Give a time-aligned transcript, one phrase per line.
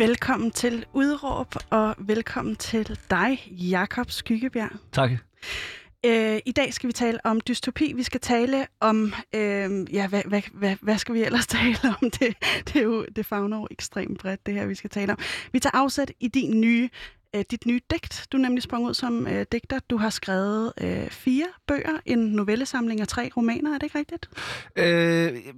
[0.00, 4.70] Velkommen til Udråb, og velkommen til dig, Jakob Skyggebjerg.
[4.92, 5.10] Tak.
[6.06, 7.92] Øh, I dag skal vi tale om dystopi.
[7.92, 12.10] Vi skal tale om, øh, ja, hvad, hvad, hvad, hvad skal vi ellers tale om?
[12.10, 12.36] Det,
[12.66, 15.18] det er jo det fagner jo ekstremt bredt, det her, vi skal tale om.
[15.52, 16.88] Vi tager afsæt i din nye,
[17.36, 18.26] øh, dit nye digt.
[18.32, 19.78] Du er nemlig sprunget ud som øh, digter.
[19.90, 23.74] Du har skrevet øh, fire bøger, en novellesamling og tre romaner.
[23.74, 24.30] Er det ikke rigtigt?
[24.76, 25.54] Øh,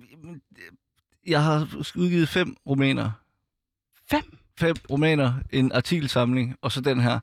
[1.26, 3.21] jeg har udgivet fem romaner.
[4.16, 4.22] Fem?
[4.58, 7.20] Fem romaner, en artikelsamling, og så den her,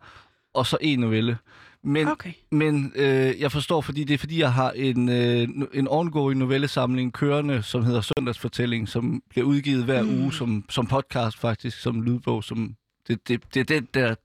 [0.54, 1.38] og så en novelle.
[1.84, 2.34] Men, Okay.
[2.52, 7.14] men øh, jeg forstår, fordi det er fordi, jeg har en, øh, en ongoing novellesamling
[7.14, 10.22] kørende, som hedder Søndagsfortælling, som bliver udgivet hver Mm.
[10.22, 12.44] uge som, som podcast faktisk, som lydbog.
[12.44, 12.76] Som,
[13.08, 14.16] det, det, det er det der,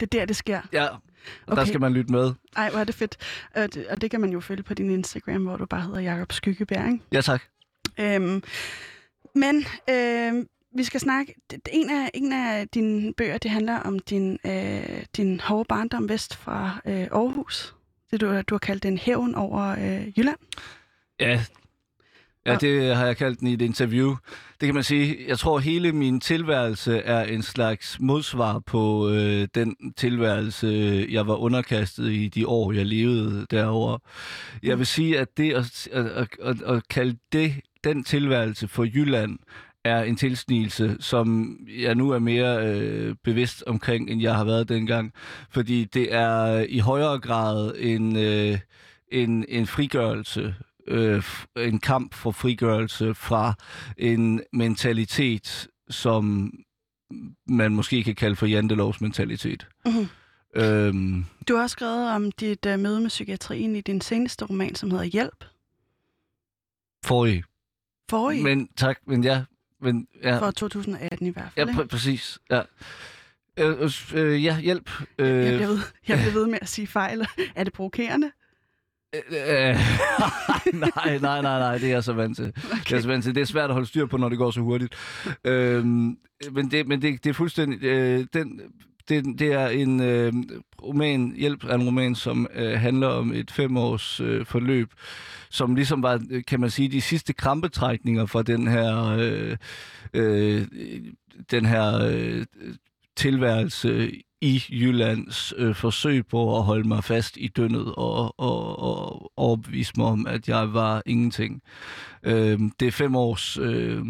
[0.00, 0.60] Det er der, det sker.
[0.72, 0.98] ja, og
[1.46, 1.60] Okay.
[1.60, 2.32] der skal man lytte med.
[2.56, 3.16] Ej, hvor er det fedt.
[3.54, 6.00] Og det, og det kan man jo følge på din Instagram, hvor du bare hedder
[6.00, 7.04] Jakob Skyggebjerg, ikke?
[7.12, 7.42] Ja, tak.
[8.00, 8.42] Øhm,
[9.34, 11.34] men øhm, vi skal snakke...
[11.72, 16.36] En af, en af dine bøger, det handler om din, øh, din hårde barndom vest
[16.36, 17.74] fra øh, Aarhus.
[18.10, 20.36] Det du, du har kaldt den hævn over øh, Jylland.
[21.20, 21.40] Ja,
[22.46, 24.16] ja Og- det har jeg kaldt den i et interview.
[24.60, 25.16] Det kan man sige.
[25.28, 31.34] Jeg tror, hele min tilværelse er en slags modsvar på øh, den tilværelse, jeg var
[31.36, 33.98] underkastet i de år, jeg levede derovre.
[34.62, 39.38] Jeg vil sige, at det at, at, at, at kalde det, den tilværelse for Jylland,
[39.84, 44.68] er en tilsnigelse, som jeg nu er mere øh, bevidst omkring, end jeg har været
[44.68, 45.12] dengang.
[45.50, 48.58] Fordi det er i højere grad en, øh,
[49.12, 50.54] en, en frigørelse,
[50.88, 51.22] øh,
[51.56, 53.54] en kamp for frigørelse fra
[53.98, 56.52] en mentalitet, som
[57.48, 59.66] man måske kan kalde for jantelovs mentalitet.
[59.86, 60.06] Mhm.
[60.56, 64.74] Øhm, Du har også skrevet om dit øh, møde med psykiatrien i din seneste roman,
[64.74, 65.44] som hedder Hjælp.
[67.04, 67.44] forrige.
[68.10, 69.42] Forrige, Men tak, men ja.
[69.84, 70.38] Men, ja.
[70.38, 71.70] for 2018 i hvert Ja, fald.
[71.76, 71.90] pr- ikke?
[71.90, 72.38] præcis.
[72.50, 72.62] Ja.
[73.58, 74.90] Øh, øh, øh, ja, hjælp.
[75.18, 75.78] Øh, jeg, bliver ved,
[76.08, 77.26] jeg bliver ved med at sige fejl.
[77.56, 78.30] Er det provokerende?
[79.14, 79.76] øh, øh,
[80.74, 82.44] nej, nej, nej, nej, det er jeg så vant til.
[82.72, 82.90] Okay.
[82.90, 83.34] Jeg er så vant til.
[83.34, 84.94] Det er svært at holde styr på, når det går så hurtigt.
[85.44, 86.16] øhm,
[86.52, 87.82] men det, men det, det er fuldstændig...
[87.84, 88.60] Øh, den,
[89.08, 90.32] det, det er en øh,
[90.82, 94.92] roman, Hjælp er en roman, som øh, handler om et femårs øh, forløb,
[95.50, 99.56] som ligesom var, øh, kan man sige, de sidste krampetrækninger fra den her, øh,
[100.14, 100.66] øh,
[101.50, 102.46] den her øh,
[103.16, 109.32] tilværelse i Jyllands øh, forsøg på at holde mig fast i dønnet og, og, og
[109.36, 111.62] overbevise mig om, at jeg var ingenting.
[112.22, 114.04] Øh, det er fem års øh,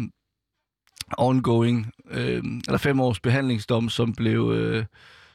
[1.17, 4.85] ongoing, øh, eller fem års behandlingsdom, som blev, øh,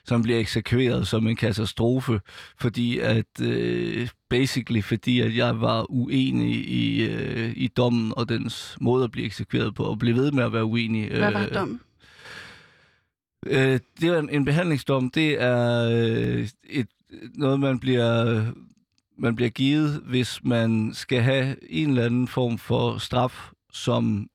[0.04, 2.20] som blev eksekveret som en katastrofe,
[2.58, 8.76] fordi at, øh, basically fordi at jeg var uenig i, øh, i dommen og dens
[8.80, 11.08] måde at blive eksekveret på, og blev ved med at være uenig.
[11.08, 11.80] Hvad var øh, dommen?
[13.46, 15.10] Øh, det er en, en behandlingsdom.
[15.10, 16.88] Det er øh, et,
[17.34, 18.44] noget, man bliver,
[19.18, 24.28] man bliver givet, hvis man skal have en eller anden form for straf, som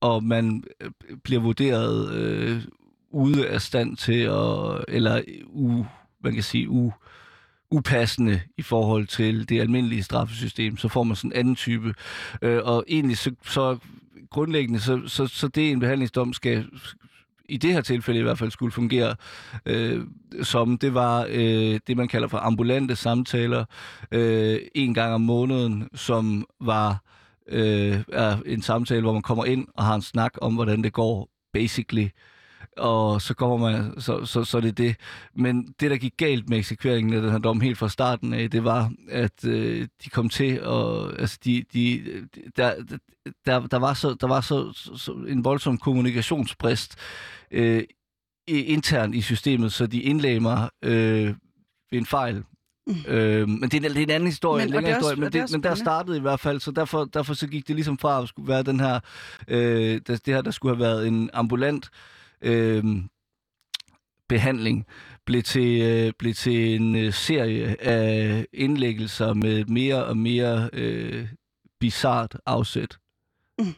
[0.00, 0.90] og man øh,
[1.24, 2.62] bliver vurderet øh,
[3.10, 5.84] ude af stand til at, eller u,
[6.20, 6.92] man kan sige u,
[7.70, 11.94] upassende i forhold til det almindelige straffesystem, så får man sådan en anden type.
[12.42, 13.78] Øh, og egentlig så, så
[14.30, 16.66] grundlæggende, så, så, så det en behandlingsdom skal
[17.48, 19.16] i det her tilfælde i hvert fald skulle fungere
[19.66, 20.02] øh,
[20.42, 23.64] som, det var øh, det, man kalder for ambulante samtaler
[24.12, 27.02] øh, en gang om måneden, som var
[27.48, 30.92] øh, er en samtale, hvor man kommer ind og har en snak om, hvordan det
[30.92, 32.08] går, basically.
[32.76, 34.96] Og så kommer man, så, så, så er det det.
[35.34, 38.50] Men det, der gik galt med eksekveringen af den her dom helt fra starten af,
[38.50, 42.02] det var, at øh, de kom til, og altså de, de,
[42.56, 42.74] der,
[43.46, 46.96] der, der var, så, der var så, så en voldsom kommunikationsbrist
[47.50, 47.84] øh,
[48.48, 51.34] internt i systemet, så de indlagde mig øh,
[51.90, 52.44] ved en fejl.
[52.86, 52.94] Mm.
[53.08, 55.32] Øh, men det er, det er en anden historie, Men- en er længere historie, men,
[55.32, 57.98] det det, men der startede i hvert fald, så derfor, derfor så gik det ligesom
[57.98, 59.00] fra at skulle være den her,
[59.48, 61.90] øh, det, det her, der skulle have været en ambulant
[62.42, 62.84] øh,
[64.28, 64.86] behandling,
[65.26, 71.28] blev til, øh, blev til en øh, serie af indlæggelser med mere og mere øh,
[71.80, 72.98] bizart afsæt.
[73.58, 73.74] Mm.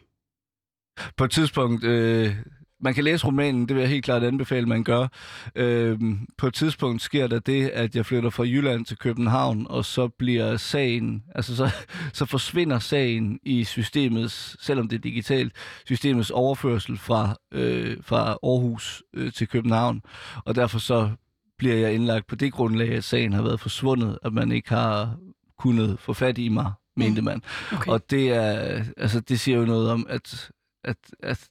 [1.17, 1.85] på et tidspunkt...
[1.85, 2.37] Øh,
[2.81, 5.07] man kan læse romanen, det vil jeg helt klart anbefale, man gør.
[5.55, 5.99] Øh,
[6.39, 10.09] på et tidspunkt sker der det, at jeg flytter fra Jylland til København, og så
[10.09, 11.71] bliver sagen, altså så,
[12.13, 15.53] så forsvinder sagen i systemets, selvom det er digitalt,
[15.87, 20.03] systemets overførsel fra, øh, fra Aarhus øh, til København.
[20.45, 21.11] Og derfor så
[21.59, 25.17] bliver jeg indlagt på det grundlag, at sagen har været forsvundet, at man ikke har
[25.59, 27.43] kunnet få fat i mig, mente man.
[27.73, 27.93] Okay.
[27.93, 30.51] Og det er, altså det siger jo noget om, at,
[30.85, 31.49] at, at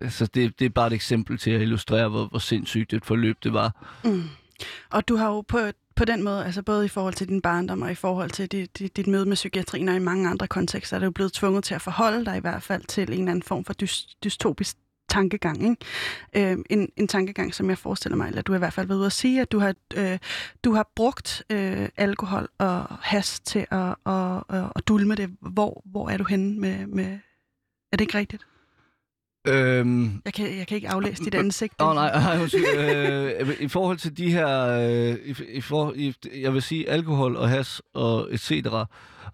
[0.00, 3.36] altså det, det er bare et eksempel til at illustrere, hvor, hvor sindssygt et forløb
[3.42, 3.98] det var.
[4.04, 4.22] Mm.
[4.90, 5.58] Og du har jo på,
[5.96, 8.78] på den måde, altså både i forhold til din barndom og i forhold til dit,
[8.78, 11.74] dit, dit møde med psykiatrien og i mange andre kontekster, er du blevet tvunget til
[11.74, 14.76] at forholde dig i hvert fald til en eller anden form for dys, dystopisk
[15.08, 15.62] tankegang.
[15.62, 16.52] Ikke?
[16.52, 18.98] Øh, en, en tankegang, som jeg forestiller mig, eller du har i hvert fald været
[18.98, 20.18] ude at sige, at du har, øh,
[20.64, 25.30] du har brugt øh, alkohol og has til at, at, at, at dulme det.
[25.40, 27.18] Hvor, hvor er du henne med, med...
[27.92, 28.47] Er det ikke rigtigt?
[29.46, 31.74] Øhm, Jeg kan, jeg kan ikke aflæse dit ansigt.
[31.80, 32.64] Åh oh, nej, nej undskyld.
[32.78, 37.36] øh, I forhold til de her, øh, i, i for, i, jeg vil sige, alkohol
[37.36, 38.86] og has og et cetera,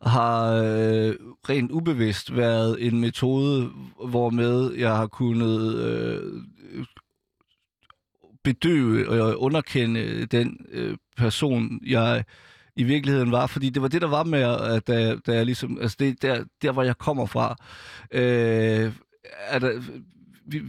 [0.02, 1.14] har øh,
[1.48, 3.70] rent ubevidst været en metode,
[4.08, 6.42] hvormed jeg har kunnet øh,
[8.44, 12.24] bedøve og underkende den øh, person, jeg
[12.76, 15.78] i virkeligheden var, fordi det var det, der var med, at da, da jeg ligesom,
[15.80, 17.56] altså det der, der, hvor jeg kommer fra,
[18.10, 18.92] øh,
[19.38, 19.82] er der,
[20.46, 20.62] vi,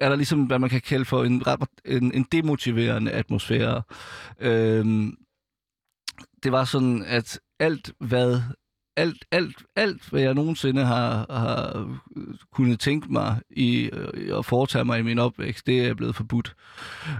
[0.00, 1.42] er der ligesom, hvad man kan kalde for en,
[1.84, 3.82] en, en demotiverende atmosfære.
[4.40, 5.16] Øhm,
[6.42, 8.40] det var sådan, at alt hvad
[8.96, 12.00] alt, alt, alt, hvad jeg nogensinde har, har
[12.52, 16.56] kunnet tænke mig i øh, at foretage mig i min opvækst, det er blevet forbudt.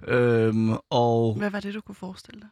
[0.09, 2.49] Øhm, og, Hvad var det, du kunne forestille dig?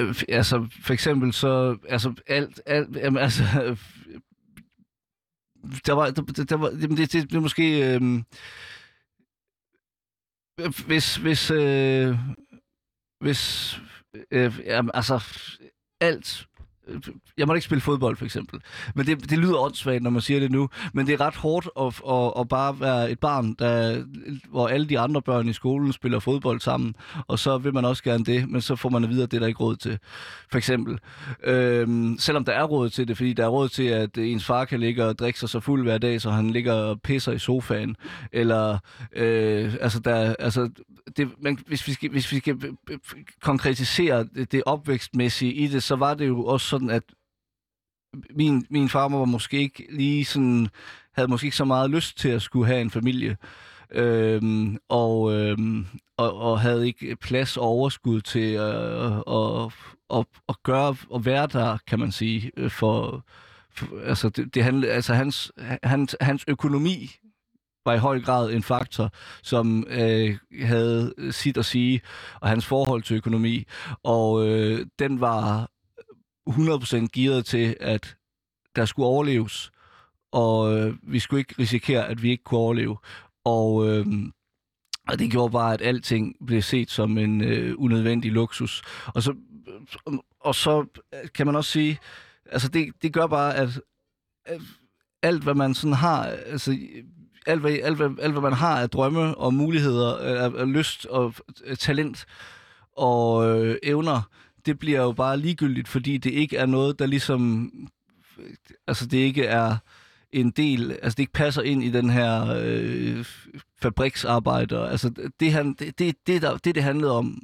[0.00, 3.44] øh, altså, for eksempel så, altså, alt, alt jamen, altså,
[5.86, 8.22] der var, der, der var, jamen, det, det, det er måske, øh,
[10.86, 12.18] hvis, hvis, øh,
[13.20, 13.74] hvis,
[14.30, 15.24] øh, jamen, altså,
[16.00, 16.46] alt,
[17.38, 18.60] jeg må ikke spille fodbold, for eksempel.
[18.94, 20.68] Men det, det lyder åndssvagt, når man siger det nu.
[20.92, 24.04] Men det er ret hårdt at, at, at bare være et barn, der,
[24.50, 26.94] hvor alle de andre børn i skolen spiller fodbold sammen.
[27.26, 29.36] Og så vil man også gerne det, men så får man at vide, at det
[29.36, 29.98] er der ikke råd til.
[30.50, 30.98] For eksempel.
[31.44, 34.64] Øhm, selvom der er råd til det, fordi der er råd til, at ens far
[34.64, 37.38] kan ligge og drikke sig så fuld hver dag, så han ligger og pisser i
[37.38, 37.96] sofaen.
[38.32, 38.78] Eller,
[39.16, 40.70] øh, altså, der, altså
[41.16, 42.56] det, men hvis vi skal, hvis vi skal
[43.42, 47.02] konkretisere det, det opvækstmæssige i det, så var det jo også sådan, at
[48.30, 50.68] min, min farmor var måske ikke lige sådan,
[51.14, 53.36] havde måske ikke så meget lyst til at skulle have en familie.
[53.90, 55.86] Øhm, og, øhm,
[56.16, 59.72] og, og havde ikke plads og overskud til øh, at,
[60.18, 63.24] at, at gøre og være der, kan man sige, øh, for,
[63.70, 65.52] for altså det, det handlede, altså hans,
[65.82, 67.10] hans, hans økonomi
[67.86, 69.10] var i høj grad en faktor,
[69.42, 72.00] som øh, havde sit at sige,
[72.40, 73.64] og hans forhold til økonomi.
[74.02, 75.70] Og øh, den var
[76.48, 78.16] 100% gearet til, at
[78.76, 79.70] der skulle overleves,
[80.32, 82.96] og øh, vi skulle ikke risikere, at vi ikke kunne overleve.
[83.44, 84.06] Og, øh,
[85.08, 88.82] og det gjorde bare, at alting blev set som en øh, unødvendig luksus.
[89.06, 89.34] Og så,
[90.40, 91.98] og så øh, kan man også sige,
[92.46, 93.80] altså det, det gør bare, at,
[94.44, 94.60] at
[95.22, 96.78] alt, hvad man sådan har, altså
[97.46, 100.72] alt hvad, alt, hvad, alt, hvad man har af drømme og muligheder, øh, af, af
[100.72, 101.34] lyst og
[101.78, 102.26] talent
[102.96, 104.22] og øh, evner,
[104.68, 107.70] det bliver jo bare ligegyldigt, fordi det ikke er noget, der ligesom...
[108.86, 109.76] Altså, det ikke er
[110.32, 110.92] en del...
[110.92, 113.24] Altså, det ikke passer ind i den her øh,
[113.82, 114.84] fabriksarbejder.
[114.84, 117.42] Altså, det, han, det, det, det, der, det, det handlede om,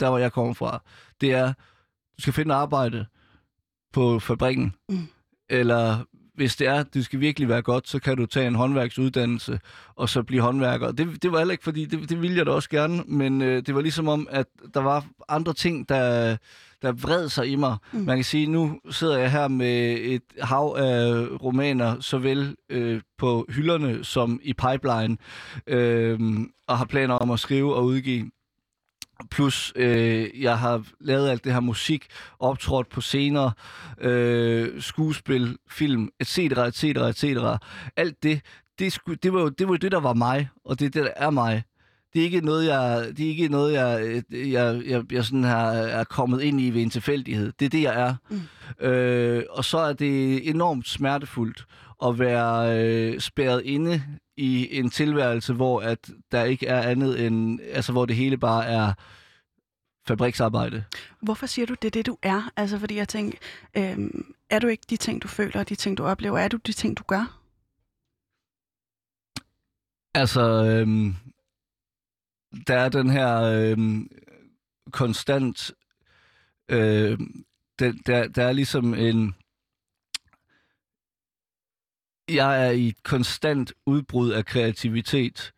[0.00, 0.82] der hvor jeg kommer fra,
[1.20, 1.52] det er,
[2.16, 3.06] du skal finde arbejde
[3.92, 4.74] på fabrikken.
[4.88, 5.08] Mm.
[5.48, 6.04] Eller
[6.38, 9.60] hvis det er, det skal virkelig være godt, så kan du tage en håndværksuddannelse
[9.96, 10.92] og så blive håndværker.
[10.92, 13.62] Det, det var heller ikke, fordi det, det ville jeg da også gerne, men øh,
[13.66, 16.36] det var ligesom om, at der var andre ting, der,
[16.82, 17.76] der vred sig i mig.
[17.92, 18.00] Mm.
[18.00, 23.46] Man kan sige, nu sidder jeg her med et hav af romaner, såvel øh, på
[23.48, 25.16] hylderne som i pipeline,
[25.66, 26.20] øh,
[26.68, 28.30] og har planer om at skrive og udgive.
[29.30, 32.06] Plus, øh, jeg har lavet alt det her musik,
[32.38, 33.50] optrådt på scener,
[34.00, 37.24] øh, skuespil, film, etc., etc., etc.
[37.96, 38.40] Alt det,
[38.78, 41.04] det, sku, det, var jo det, var det, der var mig, og det er det,
[41.04, 41.62] der er mig.
[42.12, 45.56] Det er ikke noget, jeg, det er ikke noget, jeg, jeg, jeg, jeg sådan her
[45.70, 47.52] er kommet ind i ved en tilfældighed.
[47.58, 48.14] Det er det, jeg er.
[48.30, 48.86] Mm.
[48.86, 51.66] Øh, og så er det enormt smertefuldt
[52.04, 54.02] at være øh, spærret inde
[54.36, 58.66] i en tilværelse, hvor at der ikke er andet end, altså hvor det hele bare
[58.66, 58.92] er
[60.06, 60.84] fabriksarbejde.
[61.22, 62.50] Hvorfor siger du, det er det, du er?
[62.56, 63.38] Altså, fordi jeg tænker,
[63.76, 63.98] øh,
[64.50, 66.38] er du ikke de ting, du føler, de ting, du oplever?
[66.38, 67.40] Er du de ting, du gør?
[70.14, 71.14] Altså, øhm,
[72.66, 74.10] der er den her øhm,
[74.90, 75.72] konstant...
[76.68, 77.18] Øh,
[77.78, 79.34] der, der, der er ligesom en...
[82.28, 85.52] Jeg er i et konstant udbrud af kreativitet,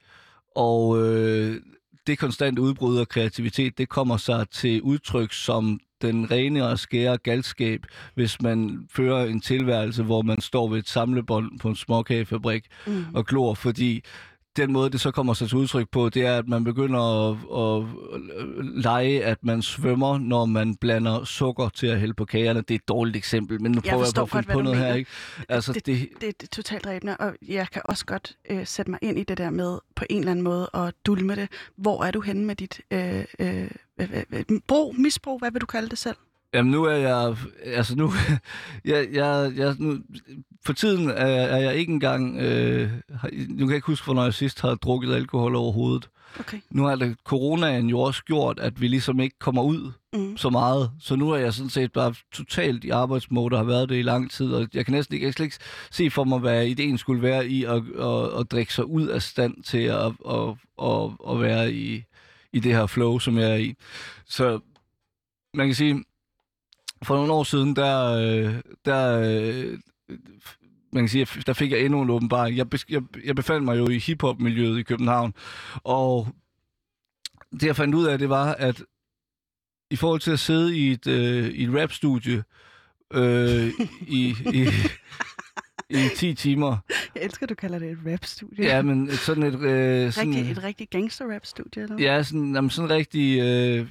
[0.57, 1.61] og øh,
[2.07, 7.19] det konstant udbrud af kreativitet, det kommer sig til udtryk som den rene og skære
[7.19, 12.65] galskab, hvis man fører en tilværelse, hvor man står ved et samlebånd på en småkagefabrik
[12.87, 13.05] mm.
[13.15, 14.05] og glor, fordi
[14.57, 17.37] den måde, det så kommer sig til udtryk på, det er, at man begynder at,
[17.61, 17.87] at
[18.85, 22.61] lege, at man svømmer, når man blander sukker til at hælde på kagerne.
[22.61, 24.78] Det er et dårligt eksempel, men nu prøver jeg, jeg på at finde på noget
[24.78, 24.88] mener.
[24.88, 24.95] her.
[24.95, 25.11] Ikke?
[25.49, 28.90] Altså, det, det, det, det er totalt ræbende, og jeg kan også godt øh, sætte
[28.90, 31.49] mig ind i det der med på en eller anden måde og dulme det.
[31.76, 33.71] Hvor er du henne med dit øh, øh,
[34.69, 36.16] brug, misbrug, hvad vil du kalde det selv?
[36.54, 38.12] Jamen nu er jeg, altså nu,
[38.85, 39.99] jeg, jeg, jeg, nu
[40.64, 42.90] for tiden er, er jeg ikke engang, øh,
[43.33, 46.09] nu kan jeg ikke huske, hvornår jeg sidst har drukket alkohol overhovedet.
[46.40, 46.61] Okay.
[46.71, 50.37] Nu har det, coronaen jo også gjort, at vi ligesom ikke kommer ud mm.
[50.37, 50.90] så meget.
[51.00, 54.30] Så nu er jeg sådan set bare totalt i arbejdsmode har været det i lang
[54.30, 54.52] tid.
[54.52, 55.59] Og jeg kan næsten ikke, jeg kan ikke
[55.90, 59.23] se for mig, hvad ideen skulle være i at, at, at drikke sig ud af
[59.23, 60.49] stand til at, at,
[60.83, 62.04] at, at være i,
[62.52, 63.75] i det her flow, som jeg er i.
[64.26, 64.61] Så
[65.54, 66.04] man kan sige,
[67.04, 68.54] for nogle år siden, der, øh,
[68.85, 69.78] der, øh,
[70.92, 72.57] man kan sige, der fik jeg endnu en åbenbaring.
[72.57, 75.35] Jeg, jeg, jeg befandt mig jo i hiphop-miljøet i København,
[75.85, 76.28] og
[77.52, 78.83] det jeg fandt ud af, det var, at
[79.90, 82.45] i forhold til at sidde i et, øh, i et rap-studie
[83.12, 83.69] øh,
[84.19, 84.66] i, i,
[85.90, 86.76] i 10 timer.
[87.14, 88.64] Jeg elsker, du kalder det et rap-studie.
[88.64, 89.61] Ja, men sådan et...
[89.61, 93.40] Øh, sådan, rigtig, et rigtig gangster-rap-studie, eller Ja, sådan, jamen, sådan rigtig...
[93.40, 93.87] Øh,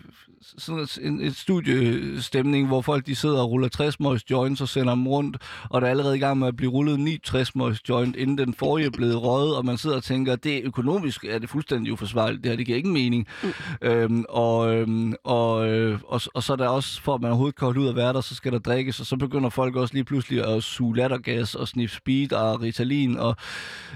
[0.57, 4.95] sådan en, et studiestemning, hvor folk de sidder og ruller 60 møjs joints og sender
[4.95, 5.37] dem rundt,
[5.69, 8.37] og der er allerede i gang med at blive rullet 9 60 møjs joint, inden
[8.37, 11.49] den forrige er blevet røget, og man sidder og tænker, det er økonomisk er det
[11.49, 13.27] fuldstændig uforsvarligt, det her, det giver ingen mening.
[13.43, 13.49] Mm.
[13.81, 17.55] Øhm, og, øhm, og, øh, og, og, så er der også, for at man overhovedet
[17.55, 19.93] kan holde ud af være der, så skal der drikkes, og så begynder folk også
[19.93, 23.35] lige pludselig at suge lattergas og sniffe speed og Ritalin, og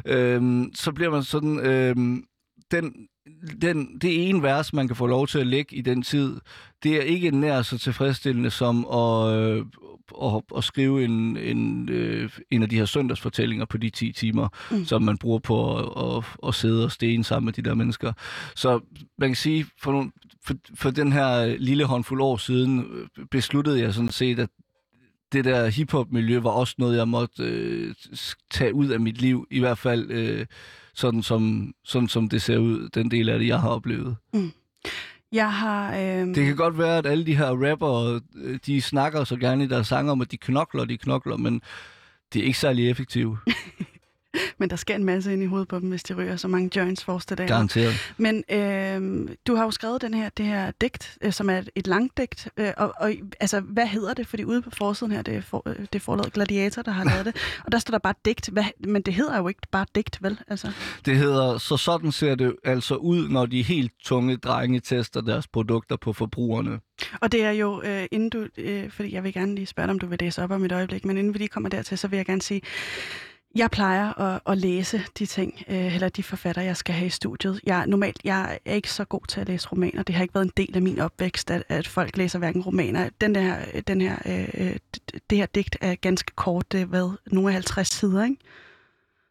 [0.05, 1.59] øhm, så bliver man sådan...
[1.59, 2.23] Øhm,
[2.71, 3.07] den,
[3.61, 6.39] den, det ene vers, man kan få lov til at lægge i den tid,
[6.83, 9.65] det er ikke nær så tilfredsstillende som at, øh,
[10.23, 14.47] at, at skrive en, en, øh, en af de her søndagsfortællinger på de 10 timer,
[14.71, 14.85] mm.
[14.85, 18.13] som man bruger på at, at, at sidde og stene sammen med de der mennesker.
[18.55, 18.79] Så
[19.17, 20.11] man kan sige, for, nogle,
[20.45, 24.49] for, for den her lille håndfuld år siden, øh, besluttede jeg sådan set, at
[25.33, 27.95] det der hiphop-miljø var også noget, jeg måtte øh,
[28.51, 30.11] tage ud af mit liv, i hvert fald...
[30.11, 30.45] Øh,
[30.93, 34.15] sådan som, sådan som det ser ud, den del af det, jeg har oplevet.
[34.33, 34.51] Mm.
[35.31, 35.95] Jeg har...
[35.95, 36.27] Øh...
[36.27, 39.67] Det kan godt være, at alle de her rapper, øh, de snakker så gerne i
[39.67, 41.61] deres sange om, at de knokler, de knokler, men
[42.33, 43.39] det er ikke særlig effektivt.
[44.59, 46.69] Men der skal en masse ind i hovedet på dem, hvis de ryger så mange
[46.75, 47.47] joints forreste dag.
[47.47, 48.13] Garanteret.
[48.17, 51.69] Men øh, du har jo skrevet den her, det her digt, øh, som er et,
[51.75, 52.47] et langt digt.
[52.57, 54.27] Øh, og, og, altså, hvad hedder det?
[54.27, 57.03] Fordi ude på forsiden her, det er, for, øh, det er forladet Gladiator, der har
[57.03, 57.35] lavet det.
[57.65, 58.49] Og der står der bare digt.
[58.49, 60.39] Hvad, men det hedder jo ikke bare digt, vel?
[60.47, 60.71] Altså.
[61.05, 65.47] Det hedder, så sådan ser det altså ud, når de helt tunge drenge tester deres
[65.47, 66.79] produkter på forbrugerne.
[67.21, 69.93] Og det er jo, øh, inden du, øh, fordi jeg vil gerne lige spørge dig,
[69.93, 72.07] om du vil læse op om et øjeblik, men inden vi lige kommer dertil, så
[72.07, 72.61] vil jeg gerne sige,
[73.55, 77.09] jeg plejer at, at læse de ting, øh, eller de forfatter, jeg skal have i
[77.09, 77.59] studiet.
[77.63, 80.03] Jeg, normalt jeg er ikke så god til at læse romaner.
[80.03, 83.09] Det har ikke været en del af min opvækst, at, at folk læser hverken romaner.
[83.21, 83.57] Den der,
[83.87, 84.75] den her, øh,
[85.29, 86.71] det her digt er ganske kort.
[86.71, 88.37] Det er hvad, nogle af 50 sider, ikke?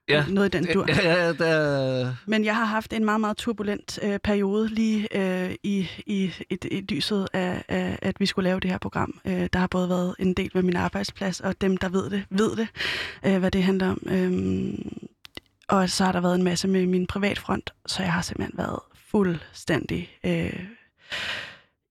[0.08, 0.24] Ja.
[0.28, 0.84] Noget i den dur.
[0.88, 2.14] Ja, ja, der...
[2.26, 6.58] Men jeg har haft en meget, meget turbulent øh, periode lige øh, i, i, i,
[6.70, 9.20] i lyset af, af, at vi skulle lave det her program.
[9.24, 12.24] Øh, der har både været en del med min arbejdsplads, og dem, der ved det,
[12.30, 12.68] ved det,
[13.26, 14.02] øh, hvad det handler om.
[14.06, 14.74] Øh,
[15.68, 18.78] og så har der været en masse med min privatfront, så jeg har simpelthen været
[19.10, 20.18] fuldstændig...
[20.24, 20.64] Øh,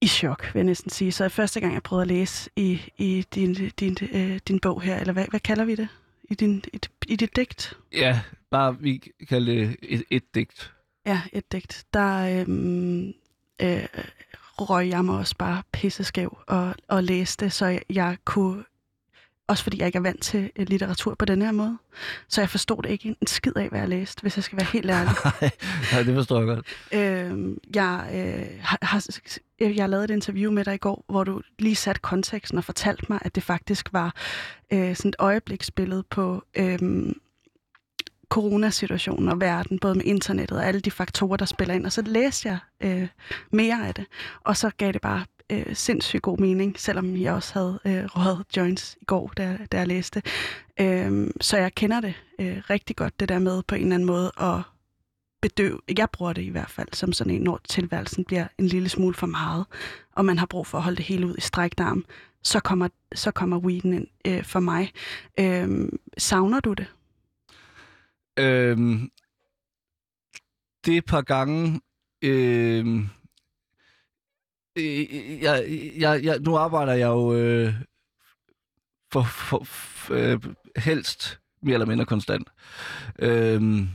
[0.04, 1.12] i chok, vil jeg næsten sige.
[1.12, 5.00] Så første gang, jeg prøvede at læse i, i din, din, øh, din bog her,
[5.00, 5.88] eller hvad, hvad kalder vi det?
[6.32, 7.78] I, din, et, i dit digt?
[7.94, 8.22] Ja,
[8.52, 10.74] bare vi kalder det et, et digt.
[11.06, 11.86] Ja, et digt.
[11.94, 13.08] Der øhm,
[13.62, 13.88] øh,
[14.60, 18.64] røg jeg mig også bare pisseskæv og, og læste så jeg, jeg kunne
[19.48, 21.78] også fordi jeg ikke er vant til øh, litteratur på den her måde.
[22.28, 24.68] Så jeg forstod det ikke en skid af, hvad jeg læste, hvis jeg skal være
[24.74, 25.14] helt ærlig.
[25.92, 26.66] Nej, det forstår jeg godt.
[26.92, 29.08] Øh, jeg, øh, har,
[29.60, 32.64] jeg har lavet et interview med dig i går, hvor du lige satte konteksten og
[32.64, 34.16] fortalte mig, at det faktisk var
[34.74, 36.80] øh, sådan et øjebliksbillede på øh,
[38.30, 41.86] coronasituationen og verden, både med internettet og alle de faktorer, der spiller ind.
[41.86, 43.08] Og så læste jeg øh,
[43.52, 44.06] mere af det,
[44.42, 48.46] og så gav det bare øh, sindssygt god mening, selvom jeg også havde øh, røget
[48.58, 50.22] joints i går, da, da jeg læste.
[50.80, 54.08] Øh, så jeg kender det øh, rigtig godt, det der med på en eller anden
[54.08, 54.62] måde at,
[55.42, 55.84] bedøv.
[55.98, 59.16] Jeg bruger det i hvert fald som sådan en, når tilværelsen bliver en lille smule
[59.16, 59.66] for meget,
[60.12, 62.06] og man har brug for at holde det hele ud i strækdarm,
[62.44, 64.92] så kommer, så kommer weeden ind øh, for mig.
[65.40, 66.88] Øh, savner du det?
[68.40, 69.12] Øhm,
[70.86, 71.82] det er et par gange...
[72.22, 73.06] Øh,
[75.42, 75.66] jeg,
[75.98, 77.74] jeg, jeg, nu arbejder jeg jo øh,
[79.12, 80.40] for, for, for øh,
[80.78, 82.48] helst mere eller mindre konstant.
[83.20, 83.88] Øhm,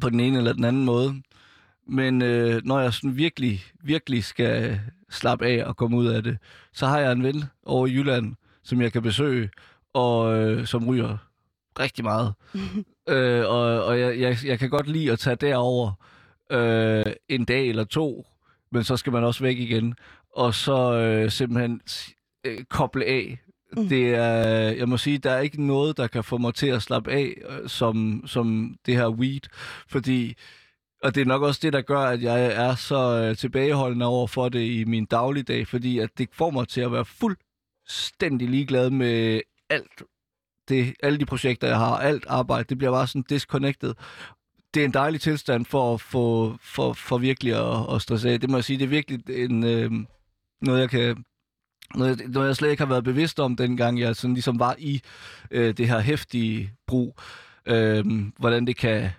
[0.00, 1.22] på den ene eller den anden måde.
[1.86, 6.38] Men øh, når jeg sådan virkelig, virkelig skal slappe af og komme ud af det,
[6.72, 9.50] så har jeg en ven over i Jylland, som jeg kan besøge,
[9.92, 11.16] og øh, som ryger
[11.78, 12.34] rigtig meget.
[13.08, 15.92] øh, og og jeg, jeg, jeg kan godt lide at tage derover
[16.50, 18.26] øh, en dag eller to,
[18.74, 19.94] men så skal man også væk igen.
[20.36, 21.80] Og så øh, simpelthen
[22.44, 23.38] øh, koble af.
[23.76, 23.88] Mm.
[23.88, 24.36] Det er,
[24.72, 27.34] jeg må sige, der er ikke noget, der kan få mig til at slappe af,
[27.48, 29.40] øh, som, som det her weed.
[29.88, 30.34] Fordi,
[31.02, 34.26] og det er nok også det, der gør, at jeg er så øh, tilbageholdende over
[34.26, 38.90] for det i min dagligdag, fordi at det får mig til at være fuldstændig ligeglad
[38.90, 39.40] med
[39.70, 40.02] alt
[40.68, 43.94] det, alle de projekter, jeg har, alt arbejde, det bliver bare sådan disconnected.
[44.74, 48.40] Det er en dejlig tilstand for, for, for, for virkelig at, at stresse af.
[48.40, 49.90] Det må jeg sige, det er virkelig en, øh,
[50.60, 51.24] noget, jeg kan
[51.94, 55.00] noget, noget, jeg slet ikke har været bevidst om, dengang jeg sådan ligesom var i
[55.50, 57.18] øh, det her hæftige brug.
[57.66, 58.04] Øh,
[58.38, 59.10] hvordan det kan,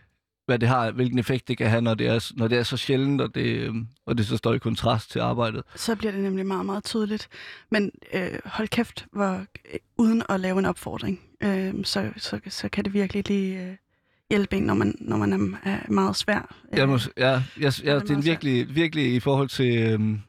[0.46, 2.78] hvad det har, hvilken effekt det kan have, når det er, når det er så
[2.78, 5.64] sjældent, og det, øh, og det så står i kontrast til arbejdet.
[5.76, 7.28] Så bliver det nemlig meget, meget tydeligt.
[7.72, 12.70] Men øh, hold kæft, hvor, øh, uden at lave en opfordring, øh, så, så, så
[12.70, 13.76] kan det virkelig lige øh,
[14.30, 16.56] hjælpe en, når man, når man er, meget svær.
[16.74, 17.30] Øh, Jeg må, ja,
[17.60, 20.20] jeg, jeg, det det er virkelig, virkelig i forhold til, øhm,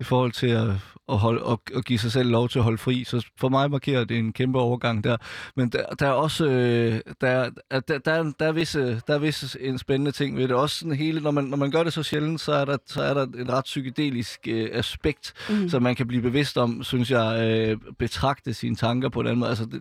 [0.00, 0.68] i forhold til at,
[1.08, 3.04] at, holde, at, at give sig selv lov til at holde fri.
[3.04, 5.16] Så for mig markerer det en kæmpe overgang der.
[5.56, 9.00] Men der, der er også øh, der, er- der, der, der, er- der, er visse,
[9.06, 10.56] der er visse en spændende ting ved det.
[10.56, 13.02] Også sådan hele, når man, når man gør det så sjældent, så er der, så
[13.02, 15.68] er der et ret psykedelisk øh, aspekt, mm.
[15.68, 19.50] så man kan blive bevidst om, synes jeg, øh, betragte sine tanker på den måde.
[19.50, 19.80] Altså det,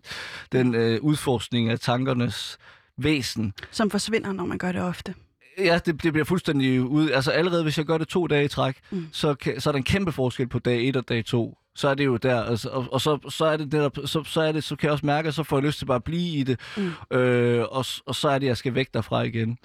[0.52, 2.58] den øh, udforskning af tankernes
[2.98, 5.14] væsen, Som forsvinder, når man gør det ofte.
[5.58, 7.10] Ja, det, det bliver fuldstændig ud.
[7.12, 9.08] Altså allerede hvis jeg gør det to dage i træk, Mm.
[9.12, 11.58] så, kan, så er der en kæmpe forskel på dag 1 og dag 2.
[11.76, 14.42] Så er det jo der, altså, og, og så, så er det netop, så, så,
[14.42, 16.04] er det, så kan jeg også mærke, at så får jeg lyst til bare at
[16.04, 17.18] blive i det, Mm.
[17.18, 19.58] øh, og, og så er det, at jeg skal væk derfra igen.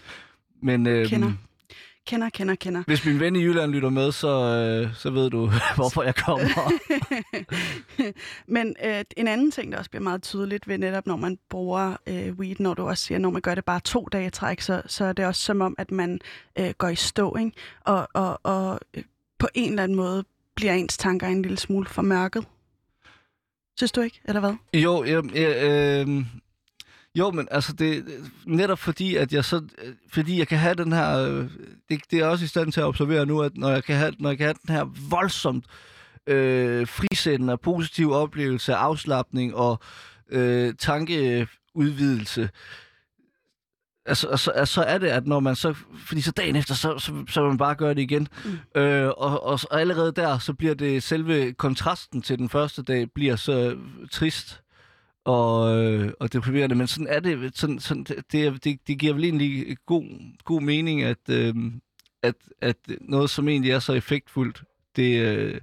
[0.62, 1.32] Men øh, Kender.
[2.08, 2.82] Kender, kender, kender.
[2.86, 6.72] hvis min ven i Jylland lytter med, så, øh, så ved du, hvorfor jeg kommer.
[8.56, 11.96] Men øh, en anden ting, der også bliver meget tydeligt ved netop, når man bruger
[12.06, 14.82] øh, weed, når du også siger, når man gør det bare to dage træk, så,
[14.86, 16.20] så er det også som om, at man
[16.58, 17.52] øh, går i stå, ikke?
[17.80, 19.02] Og, og, og øh,
[19.38, 22.44] på en eller anden måde bliver ens tanker en lille smule formørket.
[23.76, 24.54] Synes du ikke, eller hvad?
[24.74, 25.56] Jo, jeg, jeg,
[26.08, 26.24] øh,
[27.14, 28.04] jo, men altså det
[28.44, 31.50] netop fordi at jeg så øh, fordi jeg kan have den her øh,
[31.88, 34.12] det, det er også i stand til at observere nu at når jeg kan have
[34.18, 35.64] når jeg kan have den her voldsomt
[36.26, 39.80] øh, frisættende og positiv oplevelse af afslappning og
[40.30, 42.50] øh, tankeudvidelse
[44.08, 45.74] altså, altså, altså, så er det, at når man så,
[46.06, 48.28] fordi så dagen efter, så, så, så vil man bare gøre det igen.
[48.44, 48.80] Mm.
[48.80, 53.10] Øh, og, og, og allerede der, så bliver det selve kontrasten til den første dag,
[53.14, 53.76] bliver så
[54.12, 54.60] trist
[55.28, 56.74] og, øh, og deprimerende.
[56.74, 60.04] Men sådan er det, sådan, sådan, det, det, det giver vel egentlig god,
[60.44, 61.54] god mening, at, øh,
[62.22, 64.62] at, at noget, som egentlig er så effektfuldt,
[64.96, 65.60] det, øh,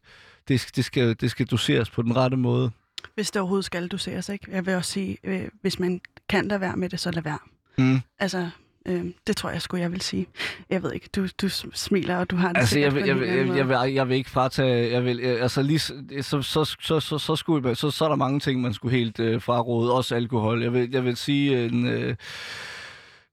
[0.48, 2.72] det, det, skal, det skal doseres på den rette måde.
[3.16, 4.52] Hvis det overhovedet skal doseres, ikke?
[4.52, 7.40] Jeg vil også sige, øh, hvis man kan lade være med det, så lad være.
[7.78, 8.00] Mm.
[8.20, 8.50] Altså,
[8.86, 10.28] øh, det tror jeg sgu, jeg vil sige.
[10.70, 13.28] Jeg ved ikke, du, du smiler, og du har det Altså, jeg vil, jeg, vil,
[13.28, 17.00] jeg, jeg, vil, jeg vil ikke fratage, jeg vil, øh, altså lige, så, så, så,
[17.00, 20.16] så, så, skulle, så, så er der mange ting, man skulle helt øh, fraråde, også
[20.16, 20.64] alkohol.
[20.64, 22.16] Jeg vil, jeg vil sige, en, øh,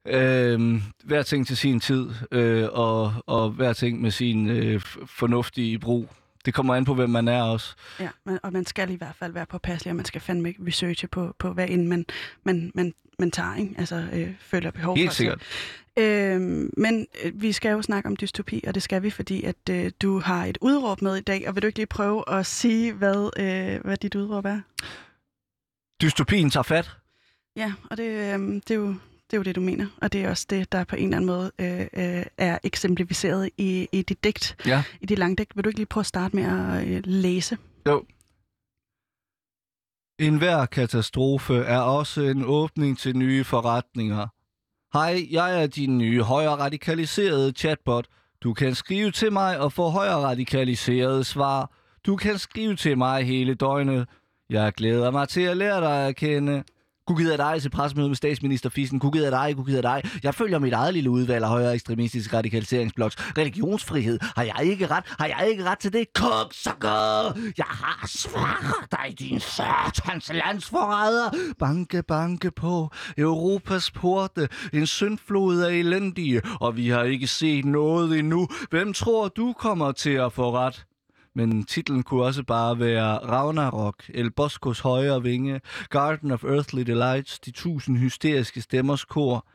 [0.06, 5.78] øh, hver ting til sin tid, øh, og, og hver ting med sin øh, fornuftige
[5.78, 6.08] brug.
[6.44, 7.74] Det kommer an på, hvem man er også.
[8.00, 11.08] Ja, men, og man skal i hvert fald være påpasselig, og man skal fandme researche
[11.08, 12.06] på, på hvad end man,
[12.44, 13.74] man, man, man tager, ikke?
[13.78, 14.98] Altså, øh, føler behov for.
[14.98, 15.42] Helt sikkert.
[15.98, 19.56] Øhm, men øh, vi skal jo snakke om dystopi, og det skal vi, fordi at
[19.70, 22.46] øh, du har et udråb med i dag, og vil du ikke lige prøve at
[22.46, 24.60] sige, hvad, øh, hvad dit udråb er?
[26.02, 26.90] Dystopien tager fat.
[27.56, 28.94] Ja, og det, øh, det, er jo,
[29.32, 31.16] det er jo det, du mener, og det er også det, der på en eller
[31.16, 31.80] anden måde øh,
[32.18, 34.82] øh, er eksemplificeret i, i dit digt, Ja.
[35.00, 35.56] i dit langdigt.
[35.56, 37.58] Vil du ikke lige prøve at starte med at øh, læse?
[37.88, 38.04] Jo.
[40.18, 44.26] En hver katastrofe er også en åbning til nye forretninger.
[44.98, 48.06] Hej, jeg er din nye højere radikaliserede chatbot.
[48.42, 51.70] Du kan skrive til mig og få højere radikaliserede svar.
[52.06, 54.08] Du kan skrive til mig hele døgnet.
[54.50, 56.64] Jeg glæder mig til at lære dig at kende.
[57.06, 59.00] Kunne gider dig til pressemøde med statsminister Fissen?
[59.00, 59.56] Kunne gider dig?
[59.56, 60.02] Kunne gider dig?
[60.22, 63.16] Jeg følger mit eget lille udvalg af højere ekstremistisk radikaliseringsbloks.
[63.38, 64.18] Religionsfrihed.
[64.36, 65.04] Har jeg ikke ret?
[65.18, 66.06] Har jeg ikke ret til det?
[66.14, 66.88] Kom så gå!
[67.58, 71.30] Jeg har svaret dig, din satans landsforræder!
[71.58, 74.48] Banke, banke på Europas porte.
[74.72, 78.48] En syndflod af elendige, og vi har ikke set noget endnu.
[78.70, 80.84] Hvem tror du kommer til at få ret?
[81.34, 87.40] Men titlen kunne også bare være Ragnarok, El Boscos højre vinge, Garden of Earthly Delights,
[87.40, 89.46] De tusind hysteriske stemmers kor,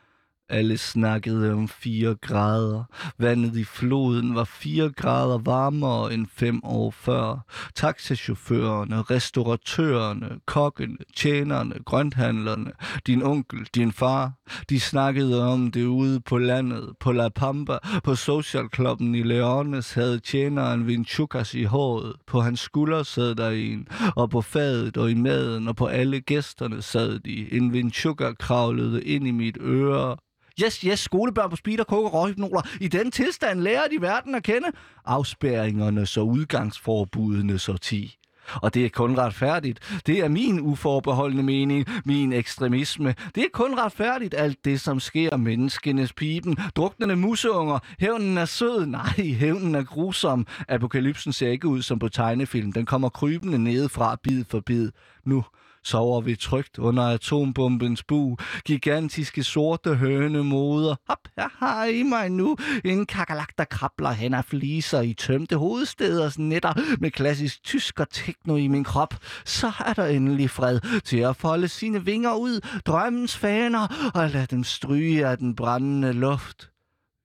[0.50, 2.84] alle snakkede om 4 grader.
[3.18, 7.46] Vandet i floden var 4 grader varmere end fem år før.
[7.76, 12.72] Taxachaufførerne, restauratørerne, kokkene, tjenerne, grønthandlerne,
[13.08, 14.32] din onkel, din far,
[14.70, 20.20] de snakkede om det ude på landet, på La Pampa, på socialklubben i Leones havde
[20.20, 22.14] tjeneren Vinchukas i håret.
[22.28, 26.22] På hans skulder sad der en, og på fadet og i maden og på alle
[26.22, 27.54] gæsterne sad de.
[27.54, 30.18] En Vinchuka kravlede ind i mit øre
[30.64, 32.62] Yes, yes, skolebørn på speed og koker råhypnoler.
[32.82, 34.68] I den tilstand lærer de verden at kende.
[35.06, 38.18] Afspæringerne så udgangsforbudene så ti.
[38.54, 40.02] Og det er kun retfærdigt.
[40.08, 43.16] Det er min uforbeholdende mening, min ekstremisme.
[43.36, 46.58] Det er kun retfærdigt, alt det, som sker menneskenes pipen.
[46.76, 47.80] Druknende museunger.
[48.00, 48.86] Hævnen er sød.
[48.86, 50.48] Nej, hævnen er grusom.
[50.68, 52.74] Apokalypsen ser ikke ud som på tegnefilm.
[52.74, 54.92] Den kommer krybende nedefra bid for bid.
[55.26, 55.44] Nu
[55.88, 58.38] sover vi trygt under atombombens bu.
[58.66, 60.96] Gigantiske sorte hønemoder.
[61.10, 62.58] Hop, her har I mig nu.
[62.86, 68.10] En kakalak, der krabler hen af fliser i tømte hovedsteders netter med klassisk tysk og
[68.10, 69.16] tekno i min krop.
[69.46, 74.46] Så er der endelig fred til at folde sine vinger ud, drømmens faner, og lade
[74.46, 76.70] dem stryge af den brændende luft.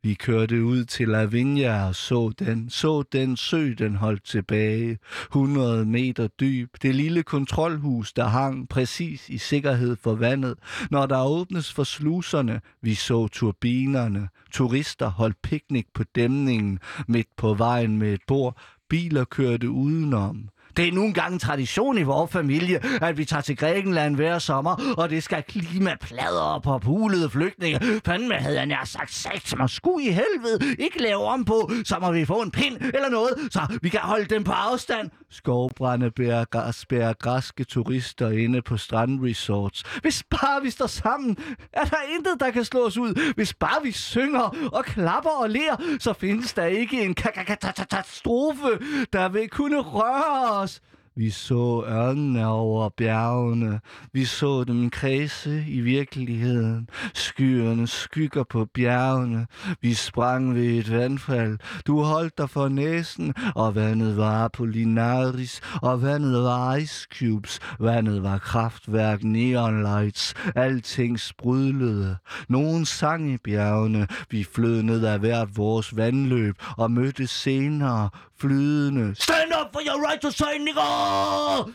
[0.04, 4.98] Vi kørte ud til Lavinia og så den, så den sø, den holdt tilbage.
[5.24, 6.76] 100 meter dyb.
[6.82, 10.58] Det lille kontrolhus, der hang præcis i sikkerhed for vandet.
[10.90, 14.28] Når der åbnes for sluserne, vi så turbinerne.
[14.52, 18.56] Turister holdt piknik på dæmningen midt på vejen med et bord.
[18.88, 20.48] Biler kørte udenom.
[20.76, 24.38] Det er nu engang en tradition i vores familie, at vi tager til Grækenland hver
[24.38, 27.80] sommer, og det skal klimaplader på pulede flygtninge.
[28.04, 30.76] Fanden havde jeg nær sagt sagt mig sku i helvede.
[30.78, 34.00] Ikke lave om på, så må vi få en pind eller noget, så vi kan
[34.00, 35.11] holde dem på afstand.
[35.30, 39.82] Skovbrænde bærer, græs, bærer græske turister inde på strandresorts.
[40.02, 41.37] Hvis bare vi står sammen,
[41.72, 43.35] er der intet, der kan slå os ud.
[43.35, 48.78] Hvis bare vi synger og klapper og ler, så findes der ikke en katastrofe,
[49.12, 50.81] der vil kunne røre os.
[51.14, 53.81] Vi så ørnene over bjergene.
[54.12, 56.88] Vi så dem kredse i virkeligheden.
[57.14, 59.46] Skyerne skygger på bjergene.
[59.81, 61.59] Vi sprang ved et vandfald.
[61.87, 67.61] Du holdt dig for næsen, og vandet var Apollinaris, og vandet var Ice Cubes.
[67.81, 70.35] Vandet var kraftværk, neon lights.
[70.55, 72.16] Alting sprudlede.
[72.48, 74.07] Nogen sang i bjergene.
[74.31, 78.11] Vi flød ned ad hvert vores vandløb og mødte senere
[78.42, 79.14] flydende.
[79.14, 81.72] Stand up for your right to say, nigger!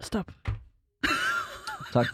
[0.00, 0.30] Stop.
[1.92, 2.06] Tak.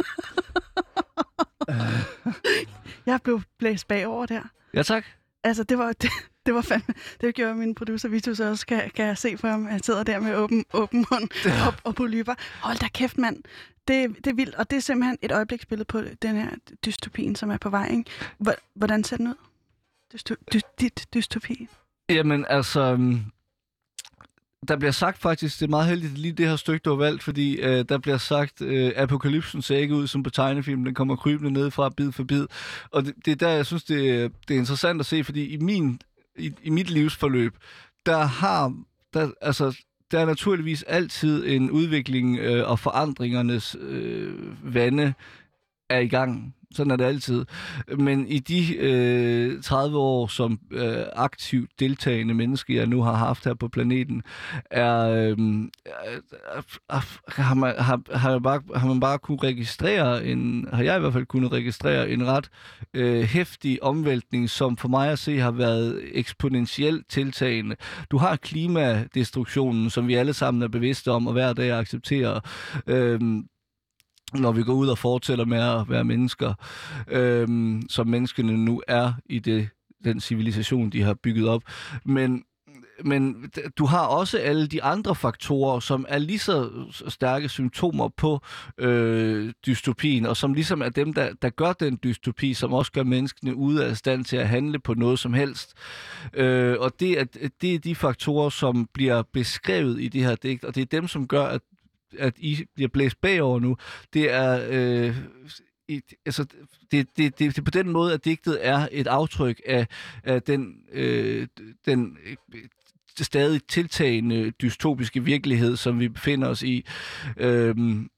[3.06, 4.42] Jeg blev blæst bagover der.
[4.74, 5.04] Ja, tak.
[5.44, 6.10] Altså, det var, det,
[6.46, 6.94] det var fandme...
[7.20, 9.66] Det gjorde min producer Vitus også, kan, kan jeg se for ham.
[9.66, 11.28] Han sidder der med åben, åben mund
[11.66, 12.34] og, og polyper.
[12.60, 13.42] Hold da kæft, mand.
[13.88, 16.50] Det, det er vildt, og det er simpelthen et øjebliksbillede på den her
[16.84, 18.10] dystopien, som er på vej, ikke?
[18.74, 19.34] Hvordan ser den ud?
[20.12, 21.68] Dysto, dy, dit dystopi?
[22.08, 23.10] Jamen, altså...
[24.68, 27.22] Der bliver sagt faktisk, det er meget heldigt lige det her stykke, du har valgt,
[27.22, 31.16] fordi øh, der bliver sagt, øh, apokalypsen ser ikke ud som på tegnefilm, den kommer
[31.16, 32.46] krybende ned fra bid for bid.
[32.90, 35.56] Og det, det er der, jeg synes, det, det er interessant at se, fordi i,
[35.56, 36.00] min,
[36.38, 37.54] i, i mit livsforløb,
[38.06, 38.74] der har,
[39.14, 39.76] der, altså,
[40.10, 44.34] der er naturligvis altid en udvikling øh, og forandringernes øh,
[44.74, 45.14] vande
[45.90, 46.54] er i gang.
[46.74, 47.44] Sådan er det altid.
[47.98, 53.44] Men i de øh, 30 år som øh, aktivt deltagende menneske, jeg nu har haft
[53.44, 54.22] her på planeten,
[54.70, 55.36] er, øh,
[56.88, 61.00] er, har, man, har, har, bare, har man bare kunne registrere en, har jeg i
[61.00, 62.48] hvert fald kunnet registrere en ret
[62.94, 67.76] øh, omvæltning, som for mig at se har været eksponentielt tiltagende.
[68.10, 72.40] Du har klimadestruktionen, som vi alle sammen er bevidste om og hver dag accepterer.
[72.86, 73.20] Øh,
[74.32, 76.54] når vi går ud og fortæller med at være mennesker,
[77.08, 79.68] øhm, som menneskene nu er i det,
[80.04, 81.62] den civilisation, de har bygget op.
[82.04, 82.44] Men
[83.04, 86.70] men du har også alle de andre faktorer, som er lige så
[87.08, 88.40] stærke symptomer på
[88.78, 93.02] øh, dystopien, og som ligesom er dem, der, der gør den dystopi, som også gør
[93.02, 95.74] menneskene ude af stand til at handle på noget som helst.
[96.34, 97.24] Øh, og det er,
[97.60, 101.08] det er de faktorer, som bliver beskrevet i det her digt, og det er dem,
[101.08, 101.60] som gør, at
[102.18, 103.76] at I bliver blæst bagover nu,
[104.12, 105.16] det er øh,
[105.88, 106.46] i, altså,
[106.90, 109.86] det, det, det, det på den måde, at digtet er et aftryk af,
[110.24, 111.46] af den, øh,
[111.86, 112.36] den øh,
[113.20, 116.86] stadig tiltagende dystopiske virkelighed, som vi befinder os i.
[117.36, 118.10] Øhm,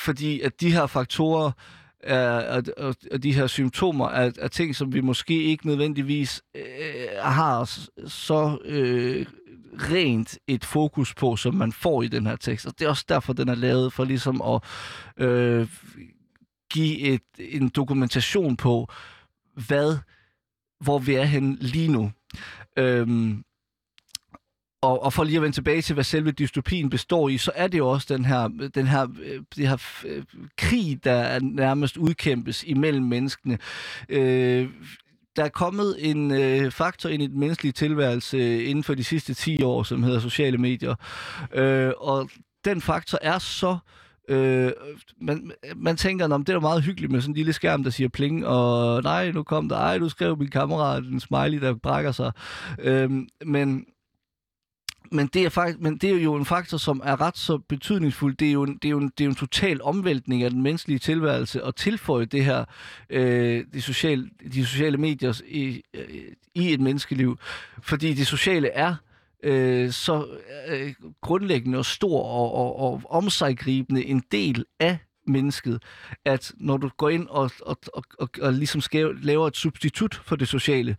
[0.00, 1.52] fordi at de her faktorer
[2.00, 6.62] er, og, og de her symptomer er, er ting, som vi måske ikke nødvendigvis øh,
[7.20, 7.64] har
[8.08, 9.26] så øh,
[9.78, 12.66] rent et fokus på, som man får i den her tekst.
[12.66, 14.62] Og det er også derfor, den er lavet, for ligesom at
[15.26, 15.68] øh,
[16.72, 18.88] give et, en dokumentation på,
[19.54, 19.98] hvad,
[20.80, 22.12] hvor vi er hen lige nu.
[22.76, 23.44] Øhm,
[24.82, 27.68] og, og for lige at vende tilbage til, hvad selve dystopien består i, så er
[27.68, 30.24] det jo også den her, den her, øh, det her øh,
[30.58, 33.58] krig, der nærmest udkæmpes imellem menneskene.
[34.08, 34.68] Øh,
[35.36, 39.04] der er kommet en øh, faktor ind i den menneskelige tilværelse øh, inden for de
[39.04, 40.94] sidste 10 år, som hedder sociale medier.
[41.54, 42.30] Øh, og
[42.64, 43.78] den faktor er så
[44.28, 44.72] Øh,
[45.20, 48.08] man, man tænker, om det er meget hyggeligt med sådan en lille skærm, der siger
[48.08, 52.12] pling, og nej, nu kom der, ej, du skrev min kammerat en smiley, der brækker
[52.12, 52.32] sig.
[52.78, 53.10] Øh,
[53.46, 53.84] men
[55.14, 58.36] men det, er faktisk, men det er jo en faktor, som er ret så betydningsfuld.
[58.36, 60.50] Det er jo en, det er jo en, det er jo en total omvæltning af
[60.50, 62.64] den menneskelige tilværelse at tilføje det her,
[63.10, 66.04] øh, de, sociale, de sociale medier i, øh,
[66.54, 67.38] i et menneskeliv.
[67.82, 68.94] Fordi det sociale er
[69.42, 70.26] øh, så
[70.68, 75.82] øh, grundlæggende og stor og, og, og omsaggribende en del af mennesket,
[76.24, 80.14] at når du går ind og, og, og, og, og ligesom skal, laver et substitut
[80.14, 80.96] for det sociale,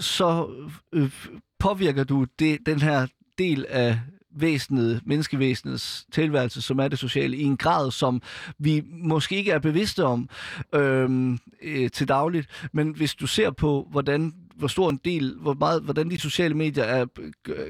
[0.00, 0.50] så
[0.92, 1.10] øh,
[1.58, 3.06] påvirker du det, den her
[3.40, 3.98] del af
[4.36, 8.22] væsenet, menneskevæsenets tilværelse, som er det sociale, i en grad, som
[8.58, 10.28] vi måske ikke er bevidste om
[10.74, 12.68] øhm, øh, til dagligt.
[12.72, 16.54] Men hvis du ser på, hvordan hvor stor en del, hvor meget, hvordan de sociale
[16.54, 17.06] medier er,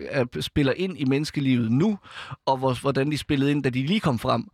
[0.09, 1.99] er, spiller ind i menneskelivet nu,
[2.47, 4.49] og hvor, hvordan de spillede ind, da de lige kom frem,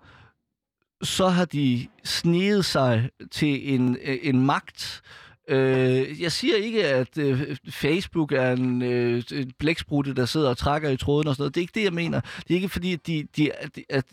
[1.02, 7.18] så har de sneget sig til en, en magt, Øh, Øh, jeg siger ikke, at
[7.18, 11.42] øh, Facebook er en, øh, en blæksprutte, der sidder og trækker i tråden og sådan
[11.42, 11.54] noget.
[11.54, 12.20] Det er ikke det, jeg mener.
[12.20, 14.04] Det er ikke fordi, at de, de, at, at,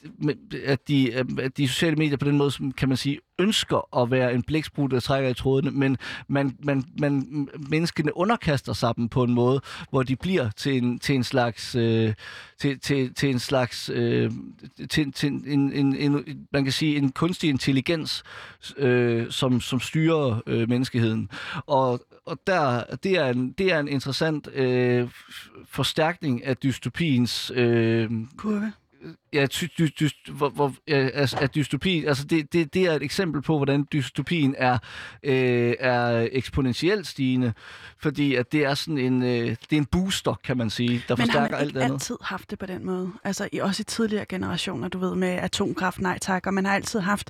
[0.66, 4.12] at, de, at de sociale medier på den måde, som kan man sige, ønsker at
[4.12, 9.10] være en blæksprut, der trækker i trådene, men man, man, man, menneskene underkaster sig dem
[9.10, 12.14] på en måde, hvor de bliver til en, til en slags, øh,
[12.60, 14.32] til, til, til en slags, øh,
[14.90, 18.24] til, til en, en, en, man kan sige, en kunstig intelligens,
[18.78, 21.30] øh, som, som styrer øh, menneskeheden.
[21.66, 25.10] Og, og der, det, er en, det er en interessant øh,
[25.66, 28.74] forstærkning af dystopiens øh, kurve
[29.34, 33.04] ja, dy, dy, dy, hvor, hvor, altså, at dystopi, altså det, det, det er et
[33.04, 34.78] eksempel på, hvordan dystopien er,
[35.24, 37.54] øh, er eksponentielt stigende,
[37.98, 41.16] fordi at det er sådan en, øh, det er en booster, kan man sige, der
[41.18, 41.74] Men forstærker alt andet.
[41.74, 43.12] Men har man altid haft det på den måde?
[43.24, 46.76] Altså i, også i tidligere generationer, du ved, med atomkraft, nej tak, og man har
[46.76, 47.30] altid haft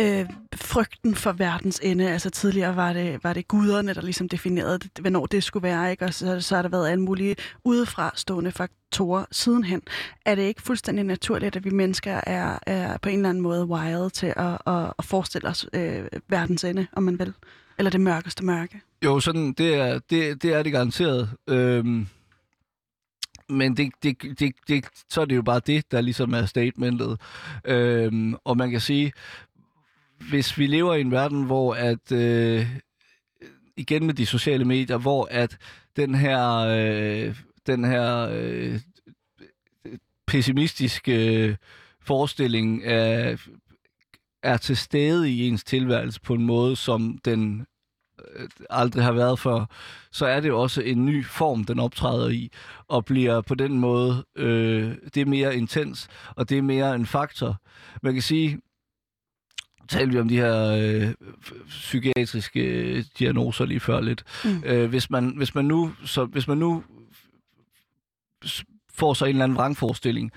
[0.00, 2.10] øh, frygten for verdens ende.
[2.10, 5.90] Altså tidligere var det, var det guderne, der ligesom definerede, det, hvornår det skulle være,
[5.90, 6.04] ikke?
[6.04, 9.82] og så, så har der været alle mulige udefra stående faktorer sidenhen.
[10.24, 13.64] Er det ikke fuldstændig naturligt, at vi mennesker er, er på en eller anden måde
[13.64, 17.32] wired til at, at, at forestille os øh, verdens ende, om man vil?
[17.78, 18.80] Eller det mørkeste mørke?
[19.04, 21.30] Jo, sådan, det er det, det, er det garanteret.
[21.48, 22.06] Øhm
[23.48, 27.20] men det, det, det, det, så er det jo bare det, der ligesom er statementet.
[27.64, 29.12] Øhm, og man kan sige,
[30.18, 32.66] hvis vi lever i en verden, hvor at, øh,
[33.76, 35.58] igen med de sociale medier, hvor at
[35.96, 38.80] den her, øh, den her øh,
[40.26, 41.56] pessimistiske øh,
[42.00, 43.36] forestilling er,
[44.42, 47.66] er til stede i ens tilværelse på en måde, som den
[48.36, 49.64] øh, aldrig har været før,
[50.12, 52.50] så er det jo også en ny form, den optræder i,
[52.88, 57.06] og bliver på den måde, øh, det er mere intens, og det er mere en
[57.06, 57.56] faktor.
[58.02, 58.60] Man kan sige,
[59.88, 61.14] talte vi om de her øh,
[61.68, 64.24] psykiatriske øh, diagnoser lige før lidt.
[64.44, 64.62] Mm.
[64.66, 66.82] Øh, hvis, man, hvis, man nu, så, hvis man nu
[68.94, 70.32] får så en eller anden vrangforestilling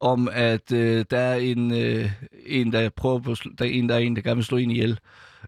[0.00, 2.10] om, at øh, der er en, øh,
[2.46, 4.70] en, der prøver på, der er en, der er en, der gerne vil slå en
[4.70, 4.98] ihjel,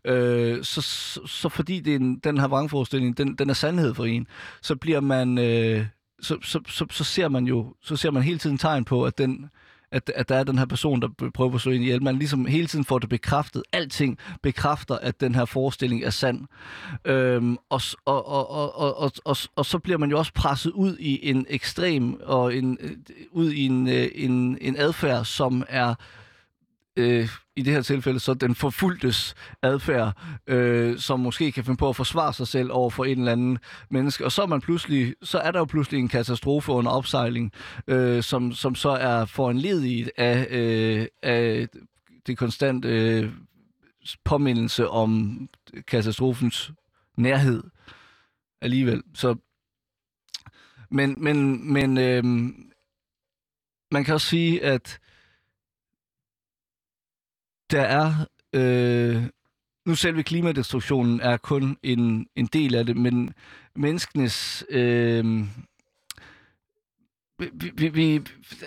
[0.04, 3.94] øh, så, så, så fordi det er en, den her vrangforestilling, den, den er sandhed
[3.94, 4.26] for en,
[4.62, 5.86] så bliver man, øh,
[6.20, 9.18] så, så, så, så ser man jo, så ser man hele tiden tegn på, at
[9.18, 9.50] den,
[9.92, 12.02] at, at der er den her person, der prøver at slå ind ihjel.
[12.02, 13.62] Man ligesom hele tiden får det bekræftet.
[13.72, 16.46] Alting bekræfter, at den her forestilling er sand.
[17.04, 20.96] Øhm, og, og, og, og, og, og, og så bliver man jo også presset ud
[20.98, 22.96] i en ekstrem og en, øh,
[23.30, 25.94] ud i en, øh, en, en adfærd, som er
[26.96, 30.12] øh, i det her tilfælde så den forfulgtes adfærd,
[30.46, 33.58] øh, som måske kan finde på at forsvare sig selv over for en eller anden
[33.90, 34.24] menneske.
[34.24, 37.52] Og så er, man pludselig, så er der jo pludselig en katastrofe under opsejling,
[37.86, 41.68] øh, som, som så er foranledet af, øh, af
[42.26, 43.32] det konstante øh,
[44.24, 45.40] påmindelse om
[45.86, 46.72] katastrofens
[47.16, 47.62] nærhed
[48.60, 49.02] alligevel.
[49.14, 49.36] Så,
[50.90, 52.24] men men, men øh,
[53.92, 55.00] man kan også sige, at
[57.70, 58.26] der er...
[58.52, 59.22] Øh,
[59.86, 63.34] nu selve klimadestruktionen er kun en, en del af det, men
[63.76, 64.64] menneskenes...
[64.70, 65.44] Øh,
[67.38, 68.22] vi, vi, vi,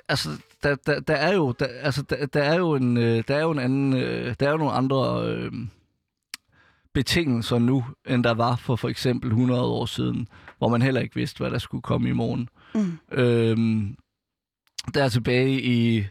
[0.09, 0.29] altså,
[0.63, 3.41] der, der, der er jo, der, altså, der, der er jo en, øh, der er
[3.41, 5.51] jo en anden, øh, der er jo nogle andre øh,
[6.93, 11.15] betingelser nu, end der var for for eksempel 100 år siden, hvor man heller ikke
[11.15, 12.49] vidste, hvad der skulle komme i morgen.
[12.75, 12.99] Mm.
[13.11, 13.95] Øhm,
[14.93, 16.05] der er tilbage i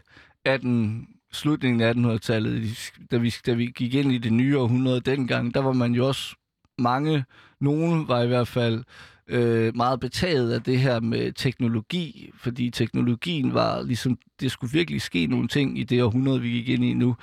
[0.45, 5.53] 18, slutningen af 1800-tallet, da vi, da vi gik ind i det nye århundrede dengang,
[5.53, 6.35] der var man jo også
[6.77, 7.25] mange,
[7.59, 8.83] nogen var i hvert fald
[9.27, 15.01] øh, meget betaget af det her med teknologi, fordi teknologien var ligesom, det skulle virkelig
[15.01, 17.15] ske nogle ting i det århundrede, vi gik ind i nu,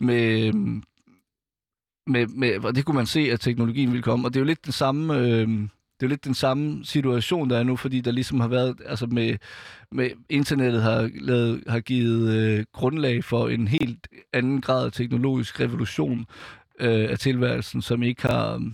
[0.00, 0.52] med,
[2.06, 4.46] med, med og det kunne man se, at teknologien ville komme, og det er jo
[4.46, 5.18] lidt den samme...
[5.18, 5.68] Øh,
[6.02, 9.06] det er lidt den samme situation, der er nu, fordi der ligesom har været, altså
[9.06, 9.38] med,
[9.92, 15.60] med internettet har, lavet, har givet øh, grundlag for en helt anden grad af teknologisk
[15.60, 16.26] revolution
[16.80, 18.72] øh, af tilværelsen, som ikke har,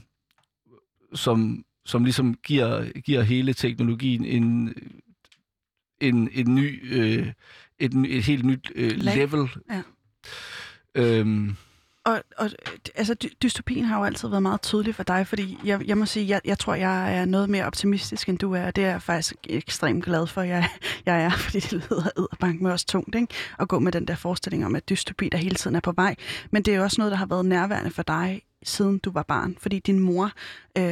[1.15, 4.75] som, som ligesom giver, giver hele teknologien en,
[6.01, 7.33] en, en ny, øh,
[7.79, 9.49] et, et helt nyt øh, level.
[9.71, 9.83] Ja.
[10.95, 11.57] Øhm,
[12.09, 12.51] og, og
[12.95, 16.29] altså, dystopien har jo altid været meget tydelig for dig, fordi jeg, jeg må sige,
[16.29, 19.03] jeg, jeg tror, jeg er noget mere optimistisk, end du er, og det er jeg
[19.03, 20.69] faktisk ekstremt glad for, jeg,
[21.07, 23.35] jeg er, fordi det lyder edderbank med os tungt, ikke?
[23.59, 26.15] at gå med den der forestilling om, at dystopi der hele tiden er på vej.
[26.51, 29.23] Men det er jo også noget, der har været nærværende for dig, siden du var
[29.23, 30.33] barn, fordi din mor
[30.79, 30.85] øh,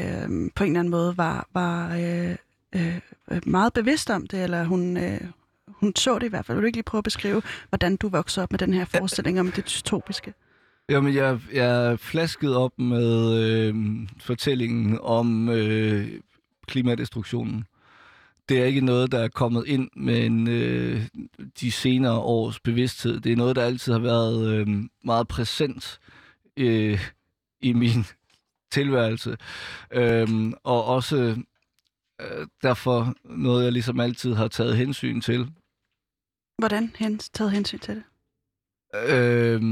[0.55, 2.37] på en eller anden måde var, var øh,
[2.75, 3.01] øh,
[3.47, 4.97] meget bevidst om det, eller hun...
[4.97, 5.21] Øh,
[5.69, 6.57] hun så det i hvert fald.
[6.57, 9.41] Vil du ikke lige prøve at beskrive, hvordan du voksede op med den her forestilling
[9.41, 10.35] om det dystopiske?
[10.91, 13.75] Jamen, jeg, jeg er flasket op med øh,
[14.19, 16.21] fortællingen om øh,
[16.67, 17.65] klimadestruktionen.
[18.49, 21.09] Det er ikke noget, der er kommet ind med øh,
[21.61, 23.21] de senere års bevidsthed.
[23.21, 24.69] Det er noget, der altid har været øh,
[25.05, 26.01] meget præsent
[26.57, 27.01] øh,
[27.61, 28.05] i min
[28.77, 29.37] tilværelse.
[29.93, 31.37] Øh, og også
[32.21, 35.53] øh, derfor noget, jeg ligesom altid har taget hensyn til.
[36.59, 38.05] Hvordan hen, taget hensyn til det?
[38.95, 39.63] Øh,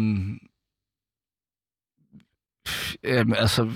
[3.04, 3.70] Jamen, altså,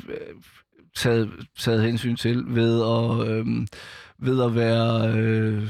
[0.94, 3.66] taget, taget hensyn til ved at, øh,
[4.18, 5.68] ved at være øh,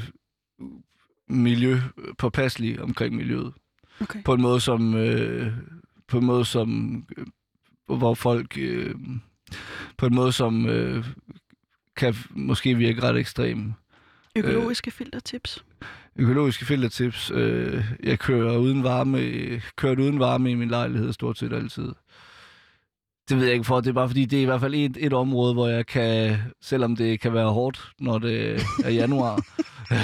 [1.27, 1.79] miljø
[2.17, 3.53] påpasselig omkring miljøet.
[4.01, 4.23] Okay.
[4.23, 5.53] På en måde, som, øh,
[6.07, 8.95] på en måde, som øh, hvor folk øh,
[9.97, 11.05] på en måde, som øh,
[11.95, 13.73] kan måske virke ret ekstrem.
[14.35, 15.65] Økologiske øh, filtertips?
[16.15, 17.31] Økologiske filtertips.
[17.33, 19.19] Øh, jeg kører uden varme,
[19.75, 21.91] kørt uden varme i min lejlighed stort set altid.
[23.29, 24.97] Det ved jeg ikke for, det er bare fordi, det er i hvert fald et,
[24.99, 29.41] et område, hvor jeg kan, selvom det kan være hårdt, når det er januar,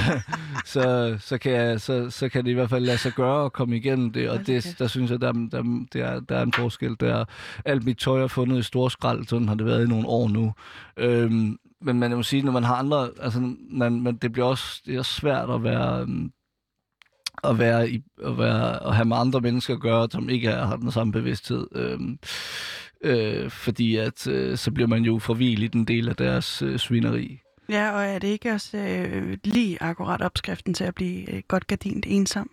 [0.74, 3.54] så, så, kan jeg, så, så kan det i hvert fald lade sig gøre at
[3.54, 6.54] komme igennem det, og det, der synes jeg, der, der, der, er, der er en
[6.54, 6.96] forskel.
[7.00, 7.26] Der,
[7.66, 10.28] alt mit tøj er fundet i stor skrald, sådan har det været i nogle år
[10.28, 10.54] nu.
[10.98, 14.82] Øhm, men man må sige, når man har andre, altså, man, man, det bliver også,
[14.86, 16.32] det er svært at være, øhm,
[17.44, 20.76] at være, i, at være at have med andre mennesker at gøre, som ikke har
[20.76, 21.68] den samme bevidsthed.
[21.76, 22.20] Øhm,
[23.06, 27.40] øh, fordi at øh, så bliver man jo i den del af deres øh, svineri.
[27.70, 31.68] Ja, og er det ikke også øh, lige akkurat opskriften til at blive øh, godt
[31.68, 32.52] gardint ensom?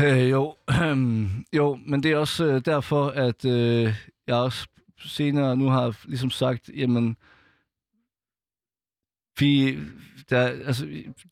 [0.00, 1.26] Øh, jo, øh,
[1.58, 3.94] jo, men det er også øh, derfor, at øh,
[4.26, 4.66] jeg også
[4.98, 7.16] senere nu har ligesom sagt, jamen,
[9.38, 9.78] vi,
[10.30, 10.86] der, altså,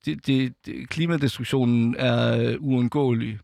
[0.04, 3.32] det, det, det, klimadestruktionen er uundgåelig.
[3.32, 3.38] Øh,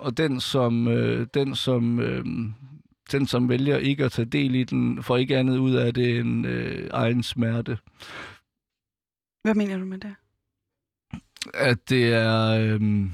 [0.00, 2.24] og den som, øh, den, som, øh,
[3.12, 6.18] den, som vælger ikke at tage del i den, får ikke andet ud af det
[6.18, 7.78] end øh, egen smerte.
[9.42, 10.14] Hvad mener du med det?
[11.54, 12.48] At det er...
[12.48, 13.10] Øh,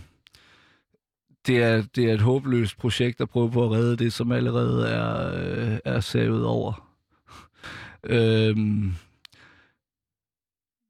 [1.47, 4.89] det er, det er et håbløst projekt at prøve på at redde det, som allerede
[4.89, 6.97] er, øh, er savet over.
[8.05, 8.93] øhm,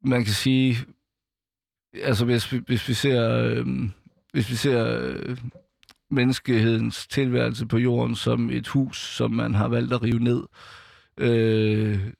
[0.04, 0.76] man kan sige,
[1.94, 3.90] altså hvis, hvis vi ser øhm,
[4.32, 5.38] hvis vi ser øh,
[6.10, 10.42] menneskehedens tilværelse på jorden som et hus, som man har valgt at rive ned,
[11.16, 12.12] øh,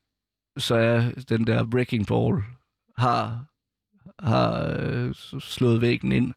[0.57, 2.43] så er den der breaking ball
[2.97, 3.45] har,
[4.19, 6.33] har øh, slået væggen ind.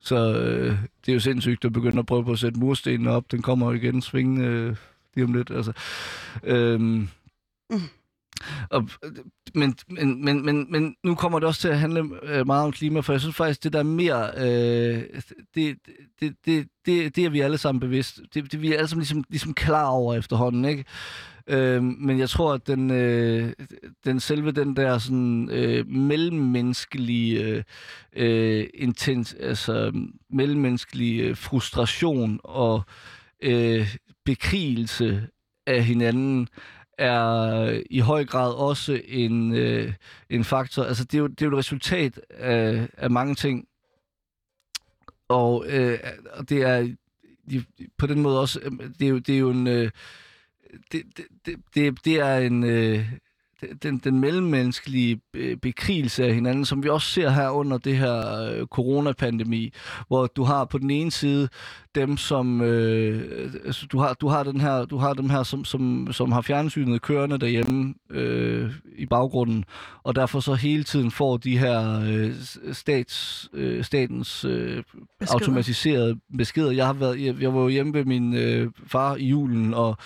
[0.00, 3.32] Så øh, det er jo sindssygt at begynde at prøve på at sætte murstenen op.
[3.32, 4.76] Den kommer jo igen svingende øh,
[5.14, 5.50] lige om lidt.
[5.50, 5.72] Altså,
[6.42, 7.08] øh, mm.
[8.70, 9.10] Og, øh,
[9.54, 12.72] men, men, men, men, men nu kommer det også til at handle øh, meget om
[12.72, 15.02] klima, for jeg synes faktisk, det der er mere, øh,
[15.54, 15.76] det,
[16.20, 18.20] det, det, det, det er vi alle sammen bevidst.
[18.34, 20.84] Det, det vi er alle sammen ligesom, ligesom klar over efterhånden, ikke?
[21.46, 23.52] Øh, men jeg tror, at den, øh,
[24.04, 27.62] den selve den der sådan øh, mellemmenneskelige øh,
[28.16, 29.92] øh intens, altså
[30.30, 32.82] mellemmenneskelige frustration og
[33.42, 35.28] øh, bekrigelse
[35.66, 36.48] af hinanden
[36.98, 39.92] er i høj grad også en, øh,
[40.30, 40.82] en faktor.
[40.82, 43.68] Altså, det er, jo, det er jo et resultat af, af mange ting.
[45.28, 45.98] Og, øh,
[46.32, 46.94] og det er
[47.50, 47.64] de,
[47.98, 49.66] på den måde også, øh, det er jo, det er jo en...
[49.66, 49.90] Øh,
[50.92, 52.64] det, det, det, det er en...
[52.64, 53.12] Øh,
[53.82, 58.42] den, den mellemmenneskelige øh, bekrigelse af hinanden, som vi også ser her under det her
[58.42, 59.72] øh, coronapandemi,
[60.08, 61.48] hvor du har på den ene side
[61.94, 65.64] dem, som øh, altså, du har du har den her du har dem her som
[65.64, 69.64] som som har fjernsynet kørende derhjemme øh, i baggrunden,
[70.02, 72.32] og derfor så hele tiden får de her øh,
[72.72, 74.82] stats øh, statens øh,
[75.20, 75.34] beskeder.
[75.34, 76.70] automatiserede beskeder.
[76.70, 79.96] Jeg har været jeg, jeg var jo hjemme ved min øh, far i julen og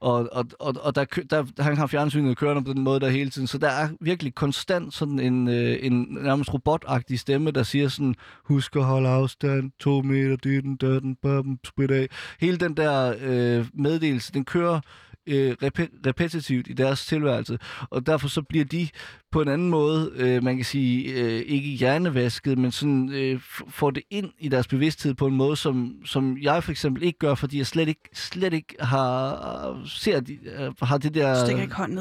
[0.00, 3.30] og, og, og, og der, der, han har fjernsynet kørende på den måde der hele
[3.30, 7.88] tiden, så der er virkelig konstant sådan en, øh, en nærmest robotagtig stemme, der siger
[7.88, 12.08] sådan, husk at holde afstand, to meter, dytten, døden, bum, sprit af.
[12.40, 14.80] Hele den der øh, meddelelse, den kører
[15.26, 17.58] øh, rep- repetitivt i deres tilværelse,
[17.90, 18.88] og derfor så bliver de
[19.32, 23.90] på en anden måde, øh, man kan sige, øh, ikke hjernevasket, men sådan øh, får
[23.90, 27.34] det ind i deres bevidsthed på en måde, som, som jeg for eksempel ikke gør,
[27.34, 31.34] fordi jeg slet ikke, slet ikke har, ser de, øh, har det der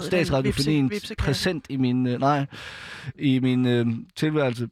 [0.01, 2.45] statsradiofonien præsent i min, øh, nej,
[3.19, 4.67] i min øh, tilværelse.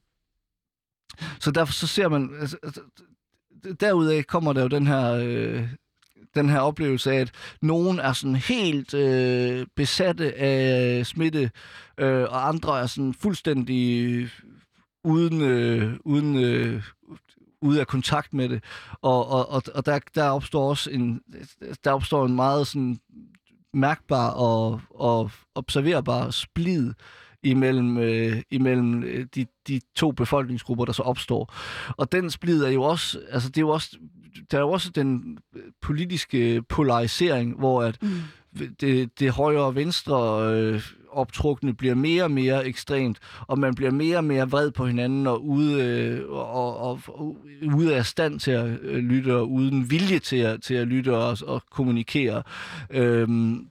[1.39, 2.81] Så derfor så ser man, altså, altså
[3.79, 5.67] derudaf kommer der jo den her, øh,
[6.35, 7.31] den her oplevelse af, at
[7.61, 11.51] nogen er sådan helt øh, besatte af smitte,
[11.97, 14.29] øh, og andre er sådan fuldstændig
[15.03, 16.83] uden, øh, uden øh,
[17.61, 18.63] ude af kontakt med det.
[19.01, 21.21] Og, og, og, og der, der opstår også en,
[21.83, 22.97] der opstår en meget sådan
[23.73, 26.93] mærkbar og, og observerbar splid
[27.43, 31.53] imellem, øh, imellem øh, de, de to befolkningsgrupper, der så opstår.
[31.97, 33.97] Og den splid er jo også, altså det er jo også,
[34.51, 35.37] der er jo også den
[35.81, 38.09] politiske polarisering, hvor at mm.
[38.81, 43.91] det, det højre og venstre øh, optrukne bliver mere og mere ekstremt, og man bliver
[43.91, 47.37] mere og mere vred på hinanden og ude, øh, og, og, og
[47.75, 51.17] ude af stand til at øh, lytte, og uden vilje til at, til at lytte
[51.17, 52.43] og, og kommunikere.
[52.89, 53.67] Øhm,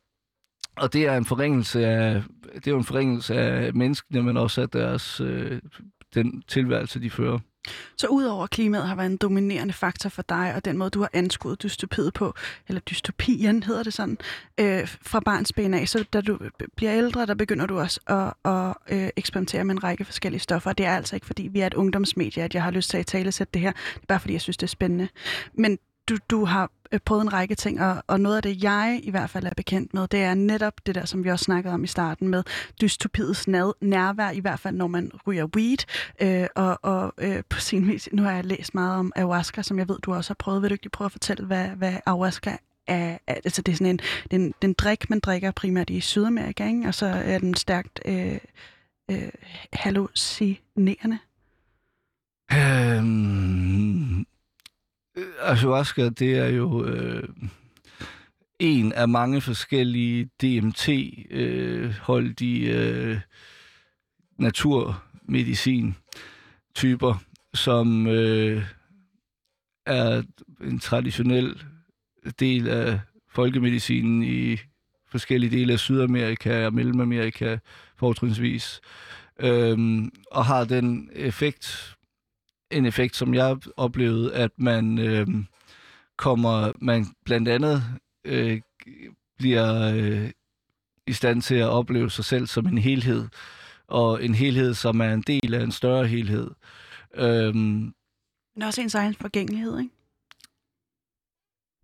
[0.76, 2.22] og det er en forringelse af,
[2.54, 5.60] det er en forringelse af menneskene, men også af deres, øh,
[6.14, 7.38] den tilværelse, de fører.
[7.96, 11.10] Så udover klimaet har været en dominerende faktor for dig, og den måde, du har
[11.12, 12.34] anskuet dystopiet på,
[12.68, 14.18] eller dystopien hedder det sådan,
[14.60, 16.38] øh, fra barns ben af, så da du
[16.76, 20.72] bliver ældre, der begynder du også at, at øh, eksperimentere med en række forskellige stoffer.
[20.72, 23.06] Det er altså ikke, fordi vi er et ungdomsmedie, at jeg har lyst til at
[23.06, 23.72] tale sætte det her.
[23.72, 25.08] Det er bare, fordi jeg synes, det er spændende.
[25.54, 25.78] Men
[26.08, 29.10] du, du har øh, prøvet en række ting, og, og noget af det, jeg i
[29.10, 31.84] hvert fald er bekendt med, det er netop det der, som vi også snakkede om
[31.84, 32.44] i starten, med
[32.80, 33.48] dystopiets
[33.80, 35.78] nærvær, i hvert fald når man ryger weed.
[36.20, 39.78] Øh, og og øh, på sin vis, nu har jeg læst meget om ayahuasca, som
[39.78, 40.62] jeg ved, du også har prøvet.
[40.62, 43.18] Vil du ikke prøve at fortælle, hvad, hvad ayahuasca er?
[43.26, 44.00] Altså det er sådan en,
[44.30, 46.88] den, den drik, man drikker primært i Sydamerika, ikke?
[46.88, 48.38] og så er den stærkt øh,
[49.10, 49.28] øh,
[49.72, 51.18] hallucinerende.
[52.52, 54.26] Øhm,
[55.16, 57.28] Øh, ayahuasca, det er jo øh,
[58.58, 63.20] en af mange forskellige DMT-holdige øh, øh,
[64.38, 67.22] naturmedicin-typer,
[67.54, 68.64] som øh,
[69.86, 70.22] er
[70.60, 71.62] en traditionel
[72.40, 74.58] del af folkemedicinen i
[75.08, 77.58] forskellige dele af Sydamerika og Mellemamerika
[77.96, 78.80] fortrinsvis,
[79.40, 81.96] øhm, og har den effekt
[82.72, 85.26] en effekt, som jeg oplevede, at man øh,
[86.16, 87.82] kommer, man blandt andet
[88.24, 88.60] øh,
[89.38, 90.30] bliver øh,
[91.06, 93.28] i stand til at opleve sig selv som en helhed,
[93.86, 96.50] og en helhed, som er en del af en større helhed.
[97.14, 97.94] Øhm,
[98.54, 99.94] Men også ens egen forgængelighed, ikke?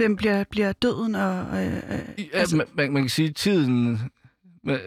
[0.01, 1.65] Den bliver, bliver døden og...
[1.65, 2.57] Øh, øh, ja, altså...
[2.57, 4.01] man, man, kan sige, tiden...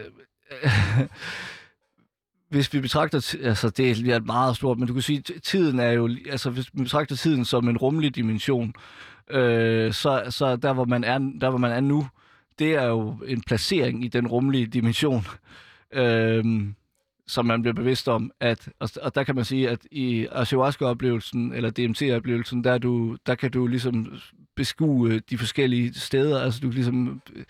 [2.52, 6.10] Hvis vi betragter, altså det er meget stort, men du kan sige, tiden er jo,
[6.30, 8.74] altså hvis vi betragter tiden som en rummelig dimension,
[9.30, 12.08] øh, så, så der, hvor man er, der, hvor man er nu,
[12.60, 15.26] det er jo en placering i den rummelige dimension,
[15.94, 16.44] øh,
[17.28, 21.54] som man bliver bevidst om, at, og, og der kan man sige, at i ayahuasca-oplevelsen,
[21.54, 24.14] eller DMT-oplevelsen, der, du, der kan du ligesom
[24.56, 27.44] beskue øh, de forskellige steder, altså du kan ligesom øh,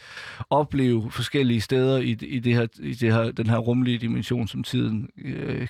[0.49, 4.63] opleve forskellige steder i, i, det her, i det her, den her rumlige dimension, som
[4.63, 5.67] tiden øh,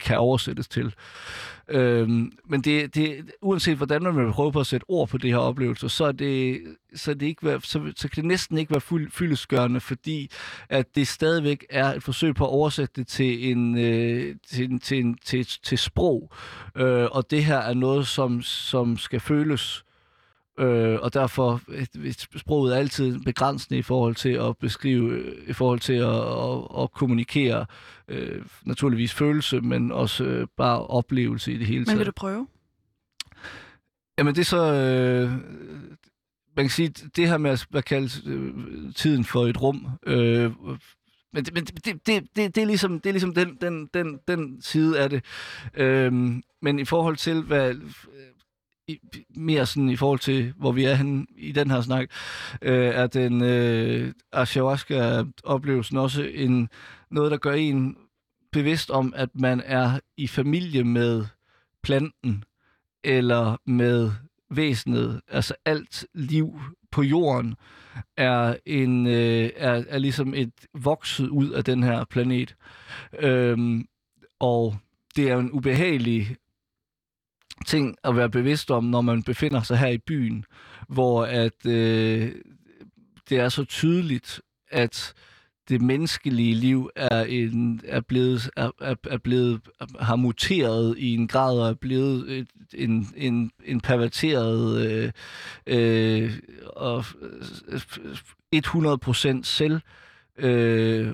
[0.00, 0.94] kan oversættes til.
[1.68, 5.30] Øhm, men det, det, uanset hvordan man vil prøve på at sætte ord på det
[5.30, 6.60] her oplevelse, så, er det,
[6.94, 10.30] så, er det ikke, så, så kan det næsten ikke være fuld, fyldesgørende, fordi
[10.68, 14.78] at det stadigvæk er et forsøg på at oversætte det til, en, øh, til, en,
[14.78, 16.32] til, en, til, til sprog.
[16.76, 19.85] Øh, og det her er noget, som, som skal føles
[20.58, 25.92] Øh, og derfor er sproget altid begrænsende i forhold til at beskrive, i forhold til
[25.92, 27.66] at, at, at kommunikere
[28.08, 31.94] øh, naturligvis følelse, men også øh, bare oplevelse i det hele taget.
[31.94, 32.46] Men vil du prøve?
[34.18, 34.72] Jamen det er så...
[34.72, 35.30] Øh,
[36.56, 38.54] man kan sige, det her med at, at kalde øh,
[38.94, 40.52] tiden for et rum, øh,
[41.32, 44.18] men, det, men det, det, det, det, er ligesom, det er ligesom den, den, den,
[44.28, 45.24] den side af det.
[45.74, 47.74] Øhm, men i forhold til, hvad
[48.88, 48.98] i,
[49.36, 52.10] mere sådan i forhold til, hvor vi er henne i den her snak,
[52.62, 56.68] øh, er den øh, ayahuasca-oplevelsen også en,
[57.10, 57.96] noget, der gør en
[58.52, 61.24] bevidst om, at man er i familie med
[61.82, 62.44] planten,
[63.04, 64.10] eller med
[64.50, 66.60] væsenet, altså alt liv
[66.90, 67.54] på jorden,
[68.16, 72.56] er, en, øh, er, er ligesom et vokset ud af den her planet.
[73.18, 73.88] Øhm,
[74.38, 74.76] og
[75.16, 76.36] det er en ubehagelig
[77.66, 80.44] ting at være bevidst om, når man befinder sig her i byen,
[80.88, 82.32] hvor at øh,
[83.28, 84.40] det er så tydeligt,
[84.70, 85.14] at
[85.68, 89.60] det menneskelige liv er, en, er, blevet, er, er, er blevet
[90.00, 95.12] har muteret i en grad og er blevet et, en, en, en perverteret øh,
[95.66, 96.32] øh,
[96.76, 97.04] og
[98.56, 99.80] 100% selv
[100.38, 101.12] øh,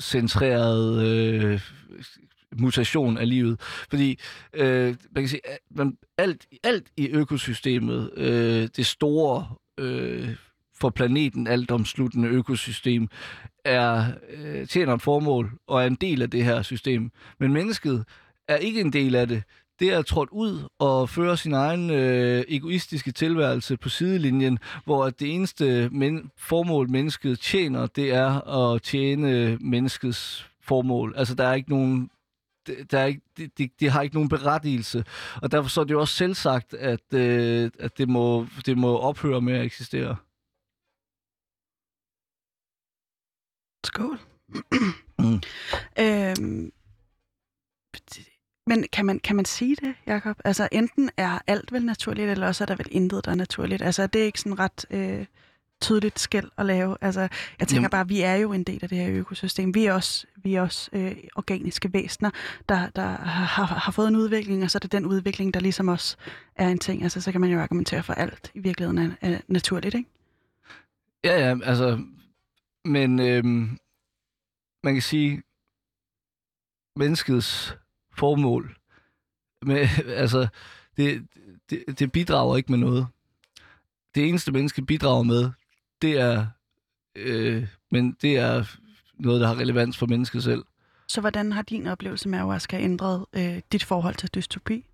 [0.00, 1.60] centreret øh,
[2.58, 3.60] mutation af livet.
[3.90, 4.18] Fordi
[4.54, 5.40] øh, man kan sige,
[5.70, 9.46] man, alt, alt i økosystemet, øh, det store
[9.78, 10.28] øh,
[10.80, 13.08] for planeten altomsluttende økosystem,
[13.64, 17.10] er øh, tjener et formål og er en del af det her system.
[17.40, 18.04] Men mennesket
[18.48, 19.42] er ikke en del af det.
[19.80, 25.34] Det er trådt ud og føre sin egen øh, egoistiske tilværelse på sidelinjen, hvor det
[25.34, 31.14] eneste men- formål, mennesket tjener, det er at tjene menneskets formål.
[31.16, 32.10] Altså, der er ikke nogen
[32.66, 35.04] der er ikke, det, det, det har ikke nogen berettigelse.
[35.42, 38.98] Og derfor så er det jo også selvsagt, at, øh, at det, må, det må
[38.98, 40.16] ophøre med at eksistere.
[43.84, 44.18] Skål.
[45.18, 45.40] mm.
[45.98, 46.72] øhm,
[48.66, 50.36] men kan man, kan man sige det, Jacob?
[50.44, 53.82] Altså enten er alt vel naturligt, eller også er der vel intet, der er naturligt.
[53.82, 54.86] Altså det er ikke sådan ret...
[54.90, 55.26] Øh
[55.80, 56.96] tydeligt skæld at lave.
[57.00, 57.90] Altså, jeg tænker Jamen.
[57.90, 59.74] bare, vi er jo en del af det her økosystem.
[59.74, 62.30] Vi er også, vi er også øh, organiske væsener,
[62.68, 65.88] der, der har, har fået en udvikling, og så er det den udvikling, der ligesom
[65.88, 66.16] også
[66.56, 67.02] er en ting.
[67.02, 70.08] Altså, så kan man jo argumentere for alt i virkeligheden er, er naturligt, ikke?
[71.24, 72.04] Ja, ja, altså,
[72.84, 73.78] men øhm,
[74.84, 75.42] man kan sige,
[76.96, 77.76] menneskets
[78.16, 78.76] formål,
[79.62, 79.88] med,
[80.22, 80.48] altså,
[80.96, 81.26] det,
[81.70, 83.06] det, det bidrager ikke med noget.
[84.14, 85.50] Det eneste menneske bidrager med,
[86.02, 86.46] det er,
[87.16, 88.64] øh, men det er
[89.14, 90.64] noget, der har relevans for mennesket selv.
[91.08, 94.86] Så hvordan har din oplevelse med ayahuasca ændret øh, dit forhold til dystopi?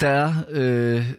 [0.00, 1.14] Der er øh,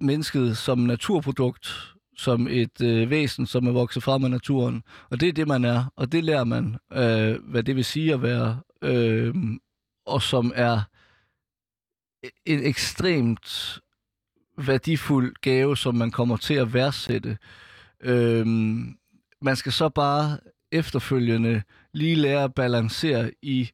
[0.00, 4.82] mennesket som naturprodukt, som et øh, væsen, som er vokset frem af naturen.
[5.10, 5.92] Og det er det, man er.
[5.96, 8.60] Og det lærer man, øh, hvad det vil sige at være.
[8.82, 9.34] Øh,
[10.06, 10.80] og som er
[12.46, 13.80] en ekstremt
[14.58, 17.38] værdifuld gave, som man kommer til at værdsætte.
[18.00, 18.96] Øhm,
[19.40, 20.38] man skal så bare
[20.72, 23.70] efterfølgende lige lære at balancere i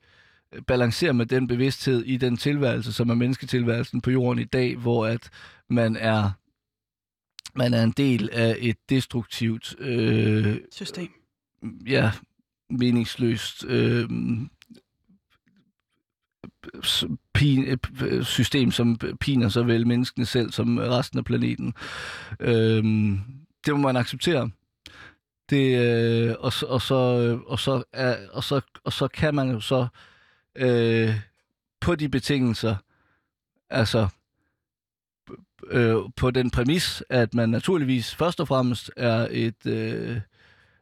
[0.66, 5.06] balancere med den bevidsthed i den tilværelse, som er mennesketilværelsen på jorden i dag, hvor
[5.06, 5.30] at
[5.70, 6.30] man er
[7.54, 11.10] man er en del af et destruktivt øh, system.
[11.86, 12.10] Ja,
[12.70, 14.10] meningsløst øh,
[17.32, 17.78] pin,
[18.22, 21.74] system, som piner såvel menneskene selv som resten af planeten.
[22.40, 22.84] Øh,
[23.66, 24.50] det må man acceptere.
[25.50, 29.50] Det, øh, og, og, så, øh, og, så, er, og, så, og så kan man
[29.50, 29.86] jo så
[30.56, 31.14] øh,
[31.80, 32.76] på de betingelser,
[33.70, 34.08] altså
[35.70, 40.20] øh, på den præmis, at man naturligvis først og fremmest er et øh,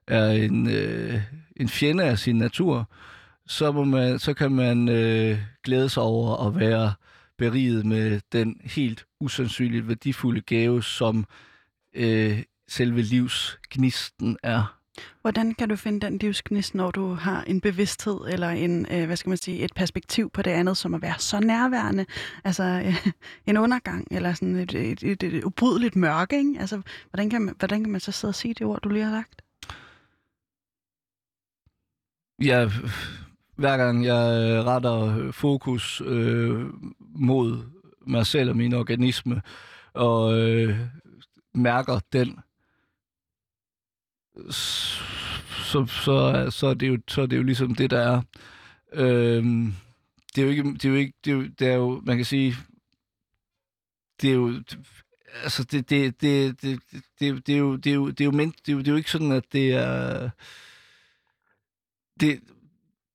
[0.07, 1.21] er en, øh,
[1.57, 2.89] en fjende af sin natur,
[3.51, 6.93] så, må man, så kan man øh, glæde sig over at være
[7.39, 11.25] beriget med den helt usandsynligt værdifulde gave, som
[11.95, 14.77] øh, selve livsgnisten er.
[15.21, 19.17] Hvordan kan du finde den livsgnist, når du har en bevidsthed eller en, øh, hvad
[19.17, 22.07] skal man sige, et perspektiv på det andet, som at være så nærværende?
[22.45, 23.07] Altså øh,
[23.47, 26.57] en undergang eller sådan et, et, et, et ubrydeligt mørke, ikke?
[26.61, 29.05] Altså, hvordan kan, man, hvordan kan man så sidde og sige det ord, du lige
[29.05, 29.43] har lagt?
[32.43, 32.71] Ja,
[33.61, 34.23] hver gang jeg
[34.65, 36.67] retter fokus øh,
[37.01, 37.65] mod
[38.07, 39.43] mig selv og min organisme,
[39.93, 40.79] og øh,
[41.55, 42.39] mærker den,
[44.51, 48.23] så, så, så, er det jo, så er det jo ligesom det, der er.
[48.93, 49.45] Øh,
[50.35, 52.17] det er jo ikke, det er jo ikke, det er jo, det er jo, man
[52.17, 52.55] kan sige,
[54.23, 54.63] det er jo,
[55.43, 56.81] altså det, det, det, det,
[57.21, 58.93] det, det er jo, det er jo, det er jo, det er jo, det er
[58.93, 60.31] jo ikke sådan, at det er,
[62.21, 62.41] det,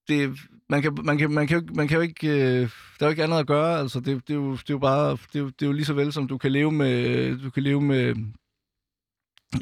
[0.08, 0.39] det,
[0.70, 3.24] man kan, man kan, man kan, man kan jo ikke, øh, der er jo ikke
[3.24, 5.45] andet at gøre, altså det, det, er jo, det er jo bare, det er jo,
[5.45, 8.16] det er jo lige så vel som du kan leve med, du kan leve med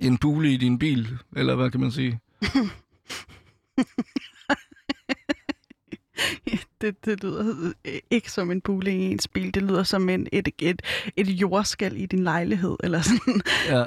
[0.02, 2.20] en bule i din bil, eller hvad kan man sige?
[6.84, 7.74] det, det lyder
[8.12, 9.54] ikke som en bule i ens bil.
[9.54, 10.82] Det lyder som en, et, et,
[11.16, 12.76] et jordskal i din lejlighed.
[12.84, 13.42] Eller sådan.
[13.70, 13.86] Ja.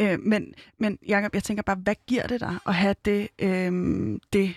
[0.12, 3.72] øh, men, men Jacob, jeg tænker bare, hvad giver det dig at have det, øh,
[4.32, 4.54] det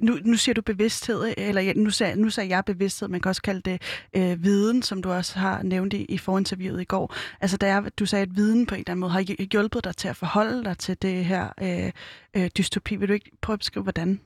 [0.00, 3.42] nu, nu siger du bevidsthed, eller nu, sagde, nu sagde jeg bevidsthed, man kan også
[3.42, 3.82] kalde det
[4.16, 7.14] øh, viden, som du også har nævnt i, i forinterviewet i går.
[7.40, 9.96] Altså, der er, du sagde, at viden på en eller anden måde har hjulpet dig
[9.96, 11.92] til at forholde dig til det her øh,
[12.36, 12.96] øh, dystopi.
[12.96, 14.20] Vil du ikke prøve at beskrive, hvordan?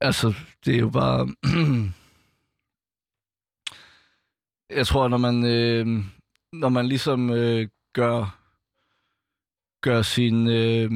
[0.00, 1.28] Altså, det er jo bare...
[4.78, 5.86] jeg tror, når man, øh,
[6.52, 8.39] når man ligesom øh, gør
[9.80, 10.90] gør sin øh,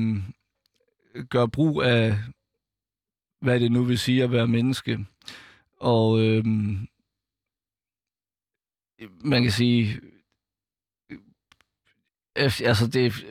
[1.30, 2.18] gør brug af
[3.40, 5.06] hvad det nu vil sige at være menneske.
[5.76, 6.44] Og øh,
[9.24, 10.00] man kan sige
[11.10, 11.18] øh,
[12.38, 13.26] øh, altså det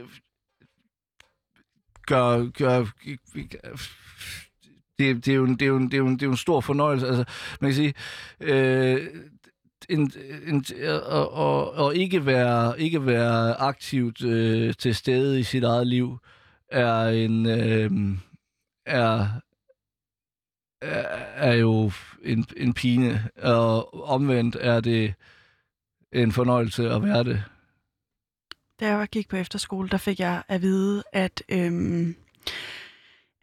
[2.05, 2.85] gør, gør
[4.97, 6.61] det, det, er jo, det, er jo, det, er jo, det er jo en stor
[6.61, 7.07] fornøjelse.
[7.07, 7.25] Altså,
[7.61, 7.93] man kan sige,
[8.39, 9.07] øh,
[9.89, 10.11] en,
[10.47, 15.63] en, øh, og, og, og ikke være ikke være aktivt øh, til stede i sit
[15.63, 16.17] eget liv
[16.71, 17.91] er en øh,
[18.85, 19.27] er,
[21.35, 21.91] er jo
[22.23, 25.13] en, en pine og omvendt er det
[26.11, 27.43] en fornøjelse at være det.
[28.79, 32.15] Da jeg gik på efterskole, der fik jeg at vide, at øhm,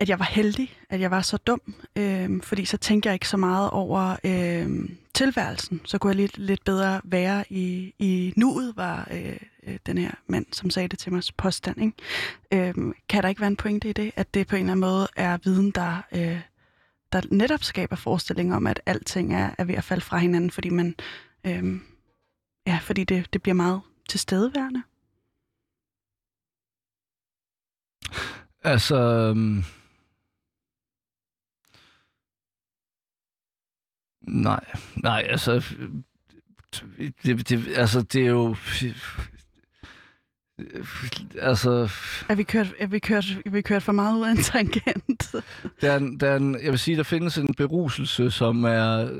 [0.00, 1.60] at jeg var heldig, at jeg var så dum,
[1.98, 5.80] øhm, fordi så tænkte jeg ikke så meget over øhm, tilværelsen.
[5.84, 10.10] Så kunne jeg lidt, lidt bedre være i, i nuet, var øh, øh, den her
[10.26, 11.82] mand, som sagde det til mig, påstand.
[11.82, 12.68] Ikke?
[12.68, 14.80] Øh, kan der ikke være en pointe i det, at det på en eller anden
[14.80, 16.40] måde er viden, der, øh,
[17.12, 20.68] der netop skaber forestilling om, at alting er, er ved at falde fra hinanden, fordi
[20.68, 20.94] man,
[21.46, 21.80] øh,
[22.66, 24.82] ja, fordi det, det bliver meget tilstedeværende?
[28.64, 28.96] Altså...
[29.36, 29.79] Øh
[34.30, 34.64] Nej,
[34.96, 35.64] nej, altså...
[37.24, 38.56] Det, det, altså, det er jo...
[41.40, 41.90] Altså...
[42.28, 45.34] Er vi kørt, er vi kørt, er vi kørt for meget ud af en tangent?
[45.80, 49.10] der, er en, der er en, jeg vil sige, der findes en beruselse, som er...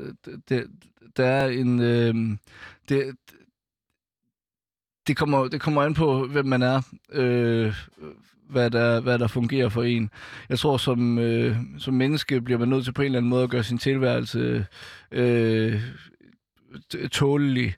[0.49, 0.67] Det,
[1.17, 1.79] der er en...
[1.79, 2.37] Øh,
[2.89, 3.15] det,
[5.07, 6.81] det, kommer, det kommer an på, hvem man er.
[7.11, 7.75] Øh,
[8.51, 10.09] hvad der, hvad der fungerer for en.
[10.49, 13.43] Jeg tror, som, øh, som menneske bliver man nødt til på en eller anden måde
[13.43, 14.65] at gøre sin tilværelse
[15.11, 15.81] øh,
[17.11, 17.73] tålelig.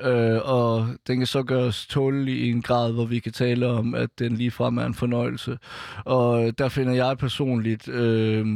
[0.00, 3.94] Øh, og den kan så gøres tålelig i en grad, hvor vi kan tale om,
[3.94, 5.58] at den ligefrem er en fornøjelse.
[6.04, 8.46] Og der finder jeg personligt øh,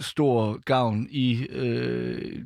[0.00, 2.42] stor gavn i øh,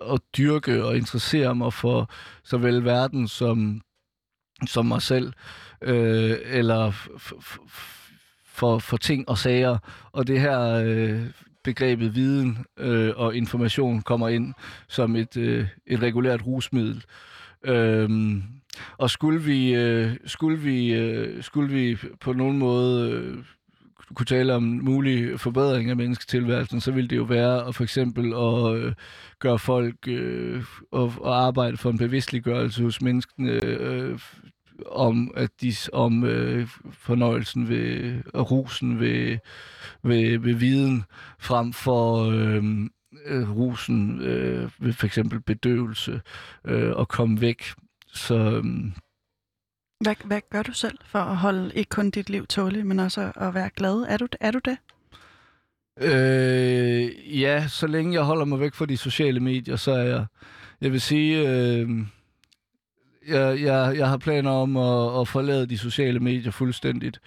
[0.00, 2.10] at dyrke og interessere mig for
[2.44, 3.80] såvel verden som,
[4.66, 5.32] som mig selv
[5.82, 6.90] øh, eller
[8.44, 9.78] for, for ting og sager.
[10.12, 11.20] Og det her øh,
[11.64, 14.54] begrebet viden øh, og information kommer ind
[14.88, 17.04] som et, øh, et regulært rusmiddel.
[17.64, 18.42] Øhm,
[18.98, 23.44] og skulle vi, øh, skulle, vi, øh, skulle vi på nogen måde øh,
[24.14, 28.34] kunne tale om mulig forbedring af mennesketilværelsen, så ville det jo være at for eksempel
[28.34, 28.92] at øh,
[29.38, 34.18] gøre folk øh, og, og arbejde for en bevidstliggørelse hos menneskene øh,
[34.86, 39.38] om at de, om øh, fornøjelsen ved og rusen ved,
[40.02, 41.04] ved, ved viden
[41.38, 42.64] frem for øh,
[43.24, 46.20] øh, rusen øh, ved for eksempel bedøvelse
[46.64, 47.64] øh, og komme væk.
[48.12, 48.64] Så øh,
[50.00, 53.32] hvad, hvad gør du selv for at holde ikke kun dit liv tåligt, men også
[53.36, 54.06] at være glad?
[54.08, 54.76] Er du, er du det?
[56.00, 60.26] Øh, ja, så længe jeg holder mig væk fra de sociale medier, så er jeg,
[60.80, 61.90] jeg vil sige, øh,
[63.28, 67.20] jeg, jeg, jeg har planer om at, at forlade de sociale medier fuldstændigt.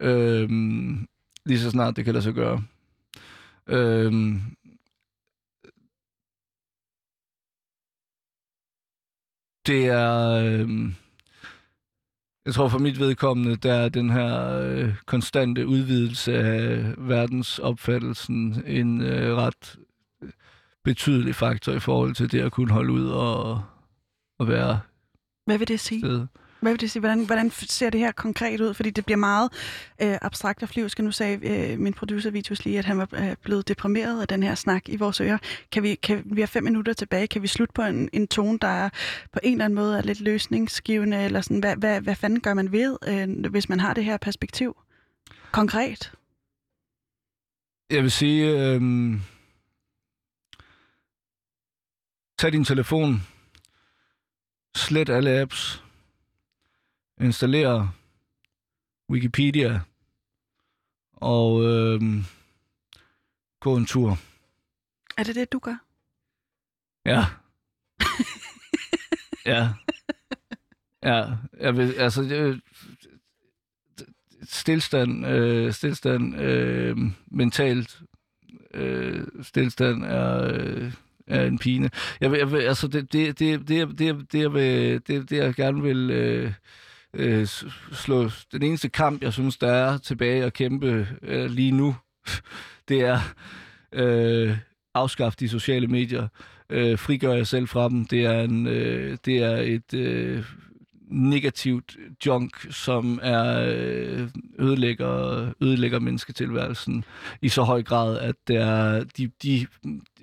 [0.00, 1.08] Øhm,
[1.46, 2.62] lige så snart det kan lade sig gøre.
[3.66, 4.42] Øhm,
[9.66, 10.30] det er...
[10.30, 10.94] Øhm,
[12.46, 19.00] jeg tror for mit vedkommende, der er den her øh, konstante udvidelse af verdensopfattelsen en
[19.00, 19.78] øh, ret
[20.84, 23.62] betydelig faktor i forhold til det at kunne holde ud og,
[24.38, 24.80] og være
[25.46, 26.00] hvad vil det sige?
[26.00, 26.26] sted.
[26.60, 27.00] Hvad vil det sige?
[27.00, 28.74] Hvordan, hvordan ser det her konkret ud?
[28.74, 29.52] Fordi det bliver meget
[30.02, 30.98] øh, abstrakt og flyvsk.
[30.98, 34.42] Nu sagde øh, min producer Vitus lige, at han var øh, blevet deprimeret af den
[34.42, 35.38] her snak i vores ører.
[35.72, 37.26] Kan vi, kan, vi har fem minutter tilbage.
[37.26, 38.88] Kan vi slutte på en, en tone, der er
[39.32, 41.24] på en eller anden måde er lidt løsningsgivende?
[41.24, 44.16] Eller sådan, hvad, hvad, hvad fanden gør man ved, øh, hvis man har det her
[44.16, 44.76] perspektiv?
[45.52, 46.12] Konkret?
[47.90, 49.20] Jeg vil sige, øhm,
[52.38, 53.22] tag din telefon,
[54.76, 55.84] slet alle apps,
[57.20, 57.88] installer
[59.10, 59.80] Wikipedia
[61.12, 62.24] og øhm,
[63.60, 64.18] gå en tur.
[65.16, 65.76] Er det det, du gør?
[67.04, 67.24] Ja.
[69.52, 69.68] ja.
[71.02, 71.24] Ja,
[71.60, 72.60] jeg vil, altså, jeg,
[74.42, 76.96] stillstand, øh, stillstand, øh,
[77.26, 78.02] mentalt
[78.74, 80.92] øh, stillstand er, øh,
[81.26, 81.90] er en pine.
[82.20, 85.32] Jeg vil, jeg vil, altså, det, det, det, det, det, det, jeg vil, det, det,
[85.32, 86.52] jeg gerne vil øh,
[87.14, 87.46] øh,
[87.92, 91.96] slå, den eneste kamp, jeg synes, der er tilbage at kæmpe øh, lige nu,
[92.88, 93.18] det er
[93.92, 94.56] øh,
[94.94, 96.28] afskaffe de sociale medier
[96.70, 98.04] øh, frigør jeg selv fra dem.
[98.04, 100.44] Det er, en, øh, det er et øh,
[101.06, 101.96] negativt
[102.26, 104.28] junk, som er øh,
[104.58, 107.04] ødelægger, ødelægger mennesketilværelsen
[107.42, 109.66] i så høj grad, at det er, de, de,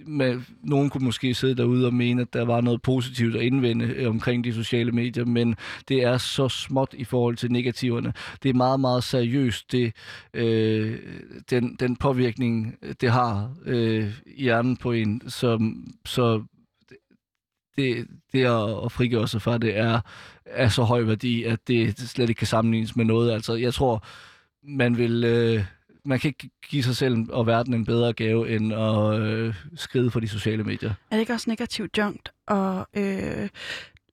[0.08, 3.86] med, nogen kunne måske sidde derude og mene, at der var noget positivt at indvende
[3.86, 5.56] øh, omkring de sociale medier, men
[5.88, 8.14] det er så småt i forhold til negativerne.
[8.44, 9.94] Det er meget, meget seriøst, det,
[10.34, 11.00] øh,
[11.50, 16.44] den, den påvirkning, det har øh, i hjernen på en, som, så
[17.76, 20.00] det, det at, at frigøre sig fra det er
[20.46, 23.32] er så høj værdi, at det slet ikke kan sammenlignes med noget.
[23.32, 24.06] Altså, jeg tror,
[24.64, 25.24] man vil...
[25.24, 25.66] Øh,
[26.06, 30.12] man kan ikke give sig selv og verden en bedre gave, end at øh, skride
[30.12, 30.90] for de sociale medier.
[30.90, 33.50] Er det ikke også negativt junkt at øh,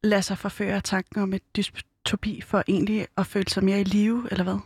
[0.03, 3.85] lade sig forføre af tanken om et dystopi for egentlig at føle sig mere i
[3.85, 4.59] live, eller hvad?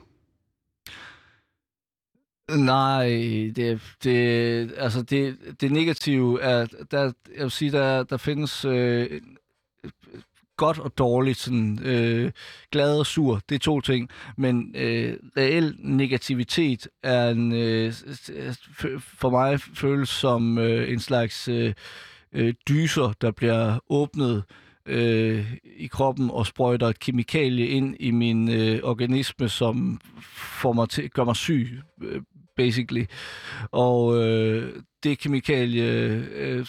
[2.51, 3.09] Nej,
[3.57, 9.21] det, det, altså det, det negative er, der, jeg vil sige, der, der findes øh,
[10.57, 12.33] godt og dårligt, sådan, øh,
[12.73, 17.93] glad og sur, det er to ting, men øh, reel negativitet er en, øh,
[19.01, 21.75] for mig føles som øh, en slags øh,
[22.33, 24.45] øh, dyser, der bliver åbnet
[24.87, 30.01] øh, i kroppen og sprøjter et kemikalie ind i min øh, organisme, som
[30.61, 32.23] får mig til, gør mig syg, øh,
[32.57, 33.05] basically.
[33.71, 35.85] Og øh, det kemikalie,
[36.35, 36.67] øh,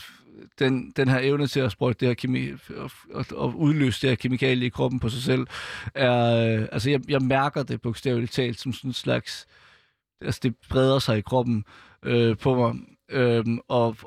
[0.59, 4.09] den, den her evne til at sprøjte det her kemi, og, og, og udløse det
[4.09, 5.47] her kemikalie i kroppen på sig selv,
[5.95, 9.47] er, øh, altså jeg, jeg mærker det bogstaveligt talt som sådan en slags,
[10.21, 11.65] altså det breder sig i kroppen
[12.03, 12.75] øh, på mig,
[13.09, 13.97] øh, og,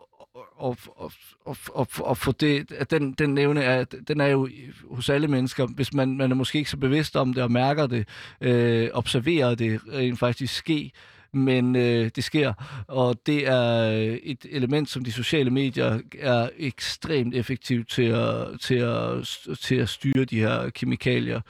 [0.57, 1.13] og, og,
[1.45, 4.49] og, og, og for det, at den, den evne er, den er jo
[4.91, 7.87] hos alle mennesker, hvis man, man er måske ikke så bevidst om det og mærker
[7.87, 8.09] det,
[8.41, 10.93] øh, observerer det rent faktisk ske,
[11.33, 12.53] men øh, det sker,
[12.89, 18.75] og det er et element, som de sociale medier er ekstremt effektivt til at, til
[18.75, 21.41] at, til at styre de her kemikalier.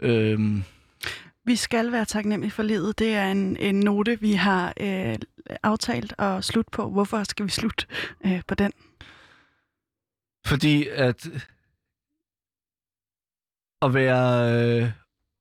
[0.00, 0.62] Øhm.
[1.44, 2.98] Vi skal være taknemmelige for livet.
[2.98, 5.16] Det er en, en note, vi har øh,
[5.62, 6.90] aftalt at slutte på.
[6.90, 7.86] Hvorfor skal vi slutte
[8.26, 8.72] øh, på den?
[10.46, 11.28] Fordi at
[13.82, 14.90] at være, øh,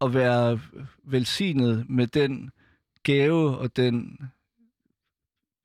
[0.01, 0.59] at være
[1.03, 2.51] velsignet med den
[3.07, 4.19] gave og den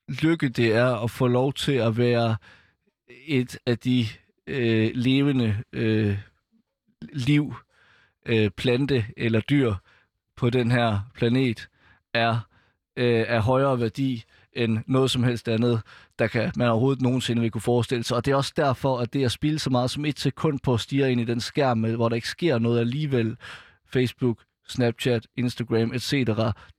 [0.09, 2.37] lykke, det er at få lov til at være
[3.27, 4.07] et af de
[4.47, 6.19] øh, levende øh,
[7.13, 7.55] liv,
[8.27, 9.75] øh, plante eller dyr
[10.37, 11.69] på den her planet,
[12.15, 12.39] er
[12.97, 15.83] øh, af højere værdi end noget som helst andet,
[16.19, 18.17] der kan man overhovedet nogensinde vil kunne forestille sig.
[18.17, 20.75] Og det er også derfor, at det at spille så meget som et sekund på
[20.75, 23.37] at stige ind i den skærm, hvor der ikke sker noget alligevel,
[23.87, 24.39] Facebook,
[24.69, 26.13] Snapchat, Instagram, etc.,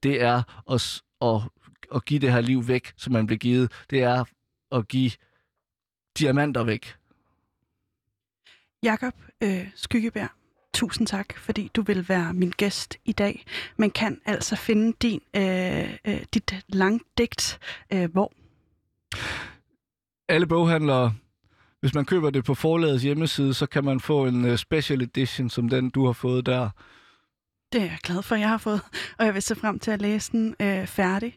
[0.03, 1.41] det er at, at,
[1.95, 3.71] at give det her liv væk, som man bliver givet.
[3.89, 4.23] Det er
[4.71, 5.11] at give
[6.19, 6.95] diamanter væk.
[8.83, 9.13] Jakob
[9.43, 10.35] øh, Skyggebær,
[10.73, 13.45] tusind tak, fordi du vil være min gæst i dag.
[13.77, 17.59] Man kan altså finde din, øh, øh, dit langdigt
[17.93, 18.33] øh, hvor?
[20.29, 21.13] Alle boghandlere,
[21.79, 25.49] hvis man køber det på forlagets hjemmeside, så kan man få en uh, special edition,
[25.49, 26.69] som den, du har fået der.
[27.73, 28.81] Det er jeg glad for, at jeg har fået,
[29.17, 31.31] og jeg vil se frem til at læse den øh, færdig.